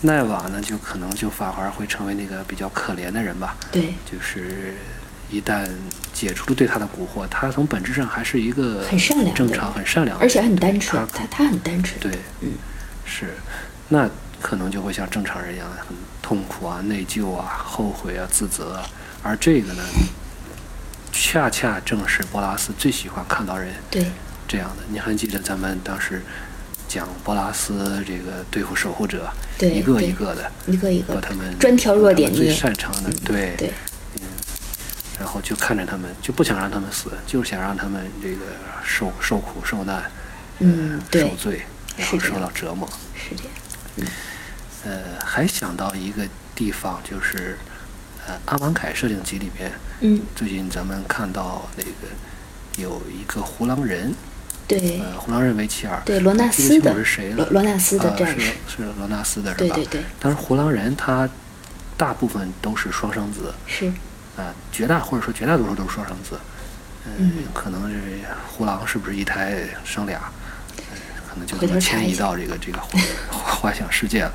[0.02, 4.74] 奈瓦呢，就可能就反而会成为那个比较可怜的人吧，对，就是
[5.30, 5.66] 一旦
[6.12, 11.98] 解除了对他的蛊惑，他从本质上还是一个很善良正常、很善良而且很单纯，他他他很单纯。
[12.02, 12.50] 对，嗯，
[13.06, 13.36] 是，
[13.88, 14.10] 那
[14.42, 18.90] 可能就会像正常人一样很痛苦啊、内疚啊、后悔啊、自责啊，
[19.22, 19.84] 而这个呢，
[21.12, 24.06] 恰恰正是波拉斯最喜欢看到人对，
[24.48, 24.84] 这样的。
[24.88, 26.24] 你还记得咱们当时
[26.88, 33.74] 讲波拉斯这个对付守护者，对一个一个的一个一个把他们专挑弱点最擅长的，对对，
[35.20, 38.46] 然后就看着他们，就不想让他们死，就是想让他们这个
[38.84, 40.10] 受受苦受难，
[40.60, 41.22] 嗯，对。
[41.24, 41.62] 受，罪，
[41.98, 42.88] 然后受到折磨。
[43.14, 44.10] 是这样。
[44.84, 47.58] 呃，还想到一个地方，就是
[48.28, 51.92] 呃，阿芒凯设定集里边，嗯，最近咱们看到那个
[52.78, 54.14] 有一个胡狼人，
[54.68, 55.00] 对。
[55.00, 59.76] 呃，胡狼人维齐尔，对，罗纳斯的楚是谁了罗，罗纳斯的啊战士，是是罗纳斯的是吧？
[59.76, 59.86] 对对？
[59.86, 61.30] 对，当然，胡狼人他
[61.98, 63.88] 大部分都是双生子，是，
[64.36, 66.38] 啊、绝大或者说绝大多数都是双生子，
[67.06, 67.44] 嗯，嗯。
[67.54, 68.00] 可能是
[68.52, 70.43] 胡狼是不是一胎生俩，呃
[71.34, 72.02] 可能就回这么头查一下。
[72.02, 74.34] 迁移到这个这个幻 幻想世界了，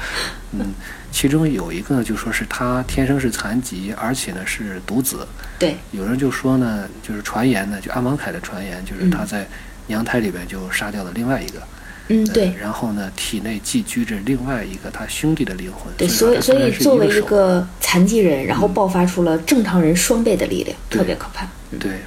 [0.53, 0.73] 嗯，
[1.13, 5.27] 其中有一个呢，就说是他天生是残疾，而且呢是独子，
[5.59, 9.11] 对，有人就说呢，就是传言呢，就阿芒凯的传言，就是嗯。
[9.11, 9.47] 他在
[9.87, 11.63] 娘胎里边就杀掉了另外一个，
[12.09, 20.99] 嗯，呃对，然后呢体内寄居着另外一个他兄弟的灵魂，对，所所以所以作为一个残疾人，然后爆发出了正常人双倍的力量，对。
[20.99, 21.47] 特别可怕。
[21.79, 22.01] 对，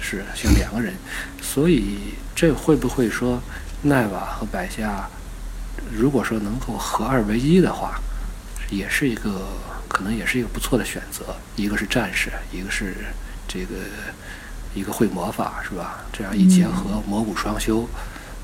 [0.00, 0.94] 是像两个人，
[1.42, 1.98] 所以
[2.34, 3.42] 这会不会说
[3.82, 5.08] 奈瓦和百夏，
[5.92, 8.00] 如果说能够合二为一的话，
[8.70, 9.48] 也是一个
[9.88, 11.36] 可能也是一个不错的选择。
[11.56, 12.94] 一个是战士，一个是
[13.46, 13.76] 这个
[14.74, 16.00] 一个会魔法，是吧？
[16.12, 17.88] 这样一结合，魔武双修，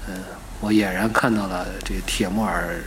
[0.06, 0.14] 嗯、
[0.60, 2.80] 我俨然看到了这个铁木尔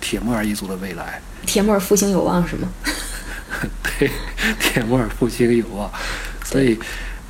[0.00, 1.20] 铁木尔一族的未来。
[1.46, 2.68] 铁木尔复兴有望是吗？
[3.82, 4.10] 对，
[4.60, 5.90] 铁木尔复兴有望，
[6.44, 6.78] 所以，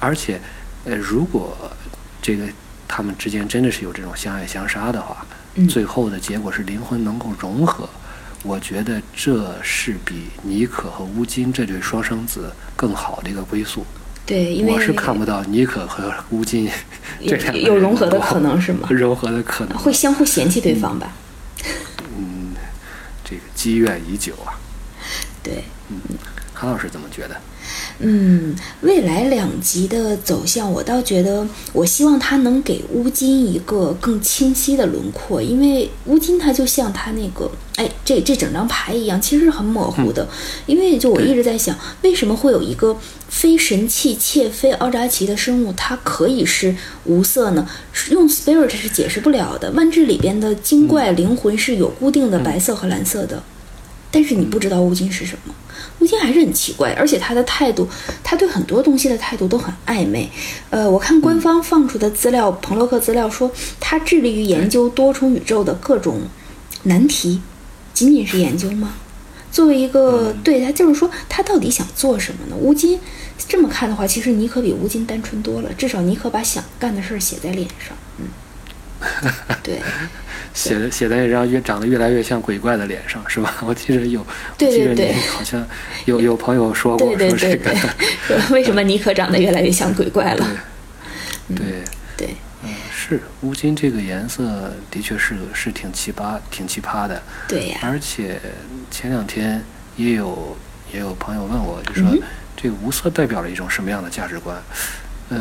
[0.00, 0.40] 而且，
[0.84, 1.56] 呃，如果
[2.20, 2.44] 这个
[2.88, 7.88] 他们之间真的是有这种相爱相杀的话，嗯最后的结果是灵魂能够融合，
[8.42, 13.84] 我觉得这是比尼可和乌金这对双生子更好的一个归宿。
[14.24, 16.68] 对，因为我是看不到尼可和乌金
[17.20, 18.88] 这有两个有融合的可能是吗？
[18.90, 21.12] 融合的可能会相互嫌弃对方吧？
[22.18, 22.54] 嗯，
[23.24, 24.58] 这个积怨已久啊。
[25.42, 26.00] 对，嗯
[26.52, 27.40] 韩老师怎么觉得？
[27.98, 40.28] 嗯，未来两集的走向，我倒觉得，我希望它能给乌金一个更清晰的轮廓，因为乌金它就像他那个，哎，这这整张牌一样，其实是很模糊的。
[40.66, 42.94] 因为就我一直在想，为什么会有一个
[43.28, 47.66] 非神器且非奥扎奇的生物，它可以是无色呢？
[48.10, 49.70] 用 spirit 是解释不了的。
[49.70, 53.42] 万智里边的精怪灵魂是有固定的白色和蓝色的。
[54.10, 55.54] 但是你不知道乌金是什么，
[55.98, 57.88] 乌金还是很奇怪，而且他的态度，
[58.22, 60.30] 他对很多东西的态度都很暧昧。
[60.70, 66.20] 呃，我看官方放出的资料，彭洛克资料说，他致力于研究多重宇宙的各种
[66.82, 67.40] 难题，
[67.94, 68.94] 仅仅是研究吗？
[69.50, 72.56] 作为一个，对他就是说，他到底想做什么呢？
[72.56, 73.00] 乌金
[73.48, 77.96] 这么看的话，其实尼可比乌金单纯多了，至少尼可把想干的事儿写在脸上。
[78.18, 78.26] 嗯，
[79.62, 79.80] 对。
[80.54, 83.54] 写的写在一张越长得越来越像鬼怪的脸上，是吧？
[83.66, 84.24] 我记得有，
[84.56, 85.62] 对我记得你好像
[86.06, 87.70] 有有朋友说过，这对个，
[88.26, 90.46] 对，为什么尼可长得越来越像鬼怪了？
[91.54, 91.84] 对，
[92.16, 97.22] 对，嗯，是乌金这个颜色的确是是挺奇葩，挺奇葩的。
[97.46, 98.40] 对呀，而且
[98.90, 99.62] 前两天
[99.98, 100.56] 也有
[100.90, 102.22] 也有朋友问我，就说、嗯
[102.56, 104.56] 这个无色代表了一种什么样的价值观？
[105.28, 105.38] 呃，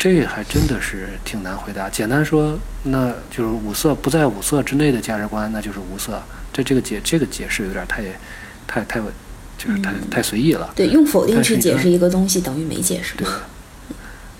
[0.00, 1.90] 这还真的是挺难回答。
[1.90, 6.22] 简单说，那就是五色不在五色之内的价值观，那就是无色。
[6.54, 8.02] 这这个解这个解释有点太
[8.66, 8.98] 太太
[9.58, 10.72] 就是太、嗯太随意了。
[10.74, 13.28] 对，用否定去解释一个东西，等于没解释对。，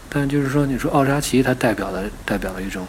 [0.09, 2.87] 但就是说，你说奥扎奇它代表了代表了一种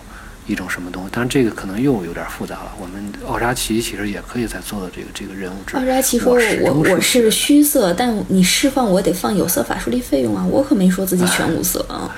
[0.47, 1.09] 一种什么东西？
[1.11, 2.71] 当然，这个可能又有点复杂了。
[2.79, 5.75] 我们奥扎奇其实也可以在做的这个这个人物志。
[5.75, 12.09] 奥扎奇说：“始我终我是虚色，但你释放我得放有色法术力费用啊，我可没说自己全无色啊。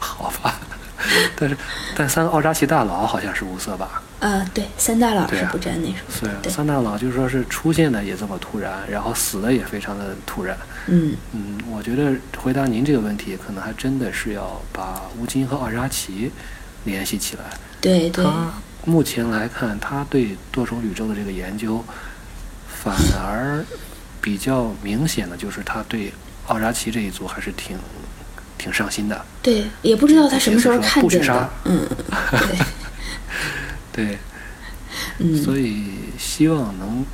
[0.00, 0.58] 好吧，
[1.36, 1.56] 但是
[1.96, 10.56] 但三个奥扎奇大佬好像是无色吧？”啊，对，三大佬是不沾那什么的，对，对三大佬就是说是出现的也这么突然，然后死的也非常的突然。
[10.88, 16.30] 嗯，嗯，我觉得回答您这个问题，可能还真的是要把吴京和奥扎奇
[16.84, 17.44] 联系起来。
[17.80, 18.52] 对对，他
[18.84, 21.82] 目前来看，他对多重宇宙的这个研究，
[22.68, 23.64] 反而
[24.20, 26.12] 比较明显的就是他对
[26.48, 27.78] 奥扎奇这一组还是挺
[28.60, 29.24] 挺上心的。
[29.42, 31.48] 对，也不知道他什么时候看见的杀。
[31.64, 31.88] 嗯，
[33.92, 34.18] 对，对，
[35.18, 35.84] 嗯，所以
[36.18, 37.04] 希望能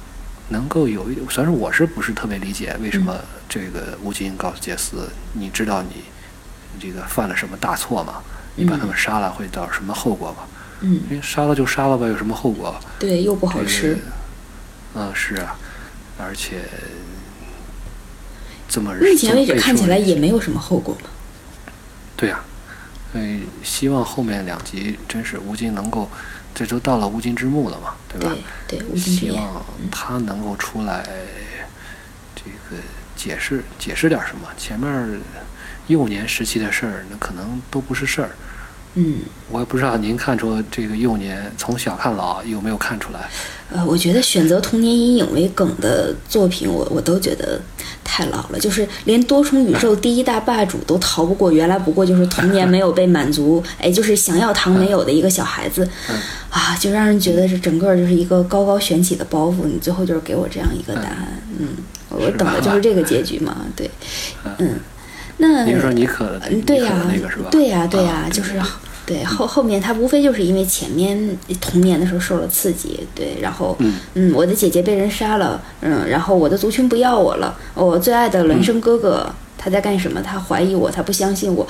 [0.49, 3.17] 能够有一，虽然说我是不是特别理解为什么
[3.49, 6.03] 这个乌金告诉杰斯，你知道你
[6.81, 8.23] 这个犯了什么大错吗？
[8.57, 10.39] 你把他们杀了会导致什么后果吗？
[10.81, 12.75] 嗯，因为杀了就杀了吧，有什么后果？
[12.99, 13.99] 对，又不好这个吃。
[14.95, 15.57] 嗯，是啊，
[16.19, 16.63] 而且
[18.69, 21.11] 这么目前为止看起来也没有什么后果嘛。
[22.17, 22.41] 对呀、
[23.13, 26.11] 所以希望后面两集真是吴京能够，
[26.55, 28.35] 这都到了乌金之墓了嘛，对吧？
[28.97, 31.05] 希望他能够出来，
[32.35, 32.83] 这个
[33.15, 34.49] 解释解释点什么。
[34.57, 35.19] 前面儿
[35.89, 38.31] 幼年时期的事儿，那可能都不是事儿。
[38.99, 39.19] 嗯，
[39.51, 43.29] 我也不知道您看出这个幼年从小看老有没有看出来？
[43.71, 47.61] 呃，我觉得选择童年阴影为梗的作品，我我都觉得
[48.03, 48.59] 太老了。
[48.59, 56.17] 就是连多重宇宙第一大霸主都逃不过，原来不过就是童年没有被满足，哎，就是想要糖没有的一个小孩子，嗯
[56.49, 59.67] 啊，就让人觉得是整个就是一个高高悬起的包袱。
[59.67, 61.69] 你最后就是给我这样一个答案，嗯，
[62.09, 63.91] 我等的就是这个结局嘛，对，
[64.59, 64.79] 嗯，
[65.39, 67.49] 那您说尼可对呀、妮可的那个是吧？
[67.51, 68.61] 对呀、对呀、啊就是
[69.05, 73.77] 对后后面他无非就是因为前面童年的时候受了刺激，对，然后
[74.15, 80.21] 嗯我的姐姐被人杀了，嗯，然后我的族群不要我了，我最爱的孪生哥哥、他在干什么？
[80.21, 81.65] 他怀疑我，他不相信我，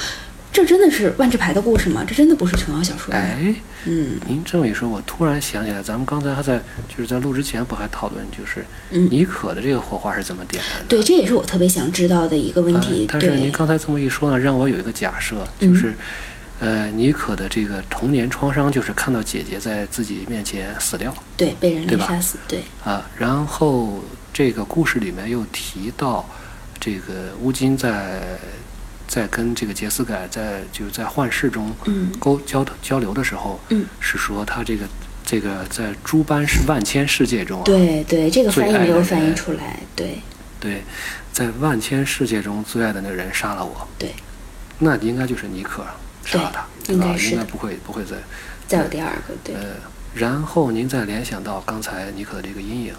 [0.57, 2.03] 这真的是万智牌的故事吗？
[2.09, 3.21] 这真的不是琼瑶小说吗？
[3.21, 3.55] 哎，
[3.85, 10.87] 嗯您这么一说，我突然想起来，咱们刚才还在就是在录之前不还讨论，就是嗯妮可的这个火花是怎么点燃的？
[10.89, 13.07] 对，这也是我特别想知道的一个问啊题。
[13.07, 15.95] 但是您，刚才这么一说呢，让我有一个假设，就是，
[16.59, 24.03] 呃，妮可的这个童年创伤就是看到姐姐在自己面前死掉对，被人杀死，对，啊，然后
[24.33, 26.27] 这个故事里面又提到，
[26.81, 28.23] 这个乌金在
[29.07, 32.11] 在跟这个杰斯改在就是在幻视中嗯。
[32.19, 34.85] 沟交交流的时候，嗯，是说他这个
[35.25, 40.19] 这个在诸般是万千世界中啊，对对，这个最翻译没有爱的反映出来，对。
[40.59, 40.83] 对，
[41.33, 44.15] 在万千世界中最爱的那个人杀了我，对，
[44.79, 45.85] 那应该就是尼可
[46.25, 47.05] 杀了他，对吧？
[47.07, 48.17] 应该是应该不会不会再
[48.67, 49.77] 再有第二个，对，呃，
[50.15, 52.95] 然后您再联想到刚才尼可的这个阴影，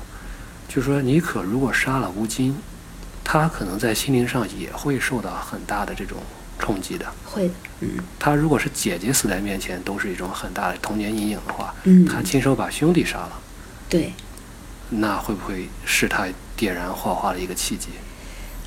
[0.69, 2.55] 就说尼可如果杀了乌金，
[3.29, 6.17] 他可能在心灵上也会受到很大的这种
[6.57, 7.05] 冲击的。
[7.25, 13.31] 会的，嗯他如果是姐姐死在面前，都是一种很大的童年阴影的话，嗯，他亲手把兄弟杀了，
[13.89, 14.13] 对，
[14.91, 16.25] 那会不会是他
[16.55, 17.89] 点燃火花的一个契机？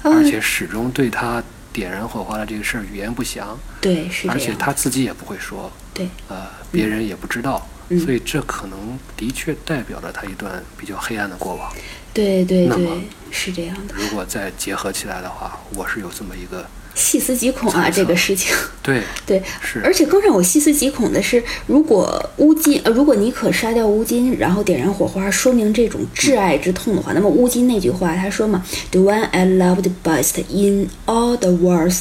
[0.03, 1.43] 啊而且始终对他
[1.73, 7.99] 点燃火花的这个事儿语言不详，对是这而且，他自己也不会说，对，呃，别人也不知道，嗯。
[7.99, 11.73] 所以这可能的确代表了他一段比较黑暗的过往。
[12.13, 12.89] 对对对，
[13.31, 18.55] 是这样的，如果再结合起来的话，我是有这么一个细思极恐啊，这个事情。
[18.83, 19.81] 对，对，是。
[19.85, 31.93] 而且更让我细思极恐的是，如果乌金，呃，如果尼可杀掉乌金，然后点燃火花，说明这种挚爱之痛的话，那么乌金那句话他说嘛，The one I loved best in all the world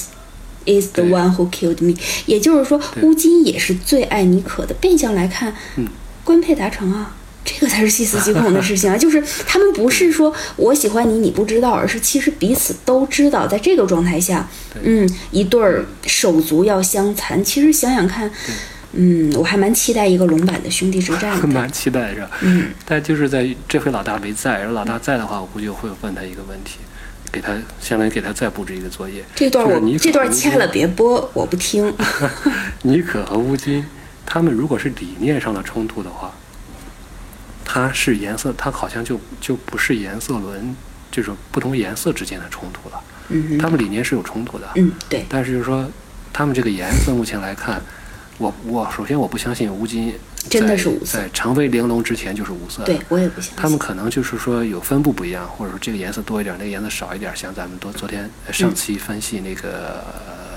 [0.66, 1.96] is the one who killed me，
[2.26, 4.74] 也就是说，乌金也是最爱尼可的。
[4.74, 5.88] 变相来看，嗯，
[6.24, 7.16] 官配达成啊。
[7.52, 8.96] 这个才是细思极恐的事情啊！
[8.96, 14.48] 就是他们不是说我喜欢你，你不知道，而是其实彼此都知道，在这个状态下，
[14.84, 17.44] 嗯，一对儿手足要相残。
[17.44, 18.30] 其实想想看，
[18.94, 21.48] 嗯，我还蛮期待一个龙版的兄弟之战的。
[21.50, 22.30] 蛮期待是吧？
[22.42, 26.78] 嗯，但就是在这回老大没在，然后老大在的话，我估计我会问他一个问题，
[27.32, 29.24] 给他相当于给他再布置一个作业。
[29.34, 31.92] 这段我就是尼可这段掐了别播，我不听。
[32.84, 33.84] 尼可和乌金，
[34.26, 36.32] 他们如果是理念上的冲突的话，
[37.72, 40.76] 它是颜色，它好像就就不是颜色轮
[41.12, 43.00] 就是不同颜色之间的冲突了。
[43.28, 45.88] 嗯哼，他们理念是有冲突的，嗯，对，但是就是说，
[46.34, 47.80] 他们这个颜色目前来看，
[48.40, 50.16] 我我首先我不相信乌金
[50.50, 52.86] 真的在是无色在成为玲珑之前就是无色的。
[52.86, 53.54] 对我也不相信。
[53.56, 60.04] 他们可能就是说有分布不一样，或者说这个颜色多一点，那个颜色少一点，像咱们昨昨天呃上期分析那个、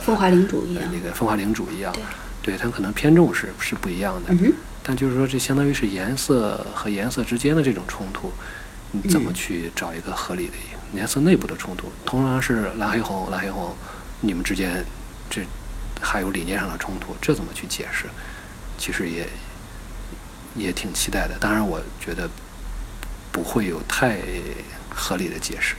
[0.00, 0.90] 风华领主一样呃。
[0.90, 1.92] 那个风华领主一样，
[2.40, 4.32] 对对它可能偏重是是不一样的。
[4.32, 4.52] 嗯哼，
[4.82, 8.32] 但就是说，这相当于是颜色和颜色之间的这种冲突，
[8.90, 10.54] 你怎么嗯去找一个合理的
[10.92, 11.92] 颜色内部的冲突？
[12.04, 13.74] 同样是蓝黑红，蓝黑红，
[14.20, 14.84] 你们之间
[15.30, 15.42] 这
[16.00, 18.06] 还有理念上的冲突，这怎么去解释？
[18.76, 19.28] 其实也
[20.56, 21.36] 也挺期待的。
[21.38, 22.28] 当然，我觉得
[23.30, 24.18] 不会有太
[24.90, 25.76] 合理的解释。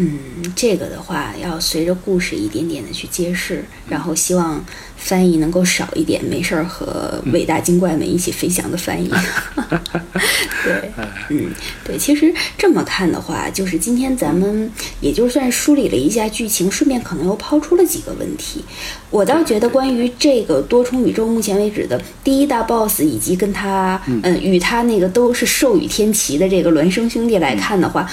[0.00, 0.16] 嗯，
[0.54, 4.64] 这个的话要随着故事一点点的去揭示，然后希望
[4.96, 9.10] 翻译能够少一点，没事儿和伟大精怪们一起飞翔的翻译。
[10.62, 10.92] 对，
[11.30, 11.50] 嗯，
[11.84, 14.70] 对，其实这么看的话，就是今天咱们
[15.00, 18.64] 也就算梳理了一下剧情，顺便可能又抛出了几个问题。
[19.10, 28.08] 我倒觉得关于这个多重宇宙，目前为止的第一大 boss 以及跟他，嗯，与他那个都是寿与天齐的这个孪生兄弟来看的话。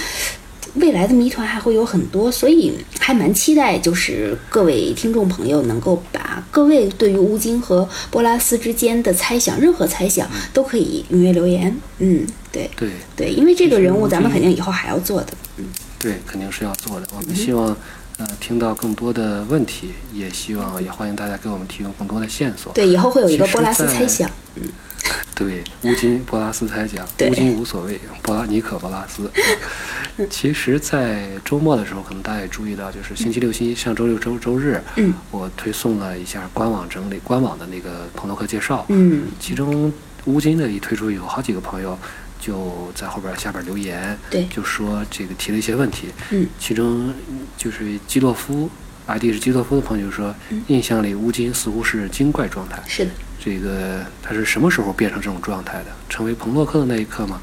[0.75, 11.75] 未来的谜团还会有很多，所以还蛮期待，就是各位听众朋友能够把各位对于乌金和波拉斯之间的猜想，任何猜想都可以踊跃留言。
[11.99, 15.27] 嗯，对对对，因为这个人物咱们肯定以后还要做的。
[15.57, 15.65] 嗯，
[15.97, 17.07] 对，肯定是要做的。
[17.15, 17.75] 我们希望
[18.17, 22.73] 呃听到更多的问题，也希望也欢迎大家给我们提供更多的线索。
[22.73, 24.29] 对，以后会有一个波拉斯猜想。
[24.55, 24.63] 嗯。
[25.35, 29.29] 对，乌金波拉斯猜想，乌金无所谓，波拉尼可波拉斯。
[30.29, 39.91] 其实，在周末的时候，可能大家也注意到，就是星期六、星期上周六、周周日，嗯，我推送了一下官网整理官网的那个朋洛克介绍，嗯，其中
[40.25, 41.99] 乌金的一推出，有好几个朋友
[42.39, 47.13] 就在后边下边留言，对，就说这个提了一些问题，嗯，其中
[47.57, 48.69] 就是基洛夫
[49.07, 50.33] ，ID 是基洛夫的朋友说，
[50.67, 53.11] 印象里乌金似乎是精怪状态，是的。
[53.45, 55.85] 这个他是什么时候变成这种状态的？
[56.09, 57.39] 成为彭洛克的那一刻吗？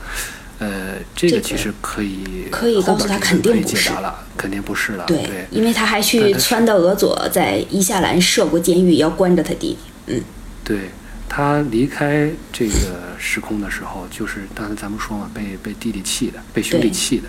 [0.59, 5.05] 呃，这个其实可以可以告诉他肯定不是了，肯定不是了。
[5.07, 9.78] 对，因为他还去撺掇俄佐在伊夏兰设过监狱，要关着他弟弟。
[10.07, 10.20] 嗯，
[10.64, 10.90] 对
[11.28, 12.72] 他离开这个
[13.16, 17.28] 时空的时候，就是刚才咱们说嘛，被被弟弟气的，被兄弟气的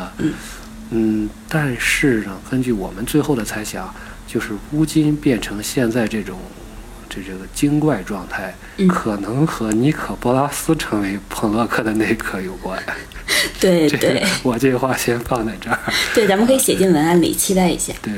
[0.00, 0.12] 啊。
[0.18, 0.32] 嗯
[0.90, 3.92] 嗯，但是呢，根据我们最后的猜想，
[4.28, 6.38] 就是乌金变成现在这种。
[7.14, 8.54] 这这个精怪状态，
[8.88, 12.82] 可能和尼可波拉斯成为彭洛克的那一刻有关。
[13.60, 15.78] 对 对，我这话先放在这儿。
[16.14, 17.92] 对，咱们可以写进文案里，期待一下。
[18.00, 18.14] 对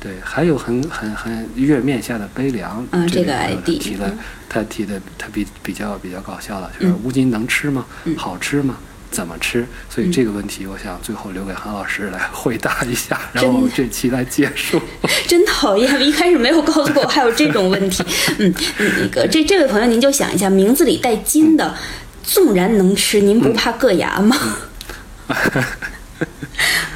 [0.00, 2.86] 对，还有很很很月面下的悲凉。
[2.90, 4.12] 嗯，这个 ID 提的，
[4.48, 7.86] 他提的他比比较比较搞笑了，就是乌金能吃吗？
[8.16, 8.76] 好吃吗？
[9.14, 9.64] 怎么吃？
[9.88, 14.80] 所以这个问题，我想最后留给韩老师来回答一下， 然后我们这期来结束。
[15.28, 18.04] 真讨厌，一开始没有告诉我还有这种问题。
[18.38, 18.52] 嗯，
[19.00, 21.74] 那个这这位朋友，您就想一下，名字里带“金”的，
[22.24, 24.36] 纵然能吃，您不怕硌牙吗？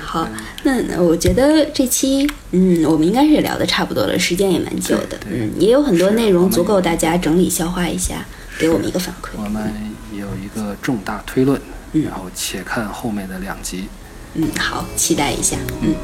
[0.05, 0.29] 好，
[0.64, 8.25] 那我觉得这期，嗯，我们应该是聊的差不多了，时间也蛮久的，嗯，也有很多内容足够大家整理消化一下，
[8.59, 9.29] 给我们一个反馈。
[9.37, 9.73] 我们
[10.12, 11.61] 有一个重大推论。
[11.93, 13.89] 然后且看后面的两集。
[14.34, 15.57] 嗯，好，期待一下。
[15.80, 15.95] 嗯，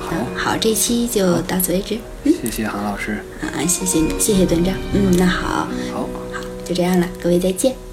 [0.00, 1.98] 好，好，这期就到此为止。
[2.24, 3.24] 谢谢韩老师。
[3.42, 4.74] 啊，谢谢你，谢谢段长。
[4.92, 7.85] 嗯，那好，好，好，就这样了，各位再见。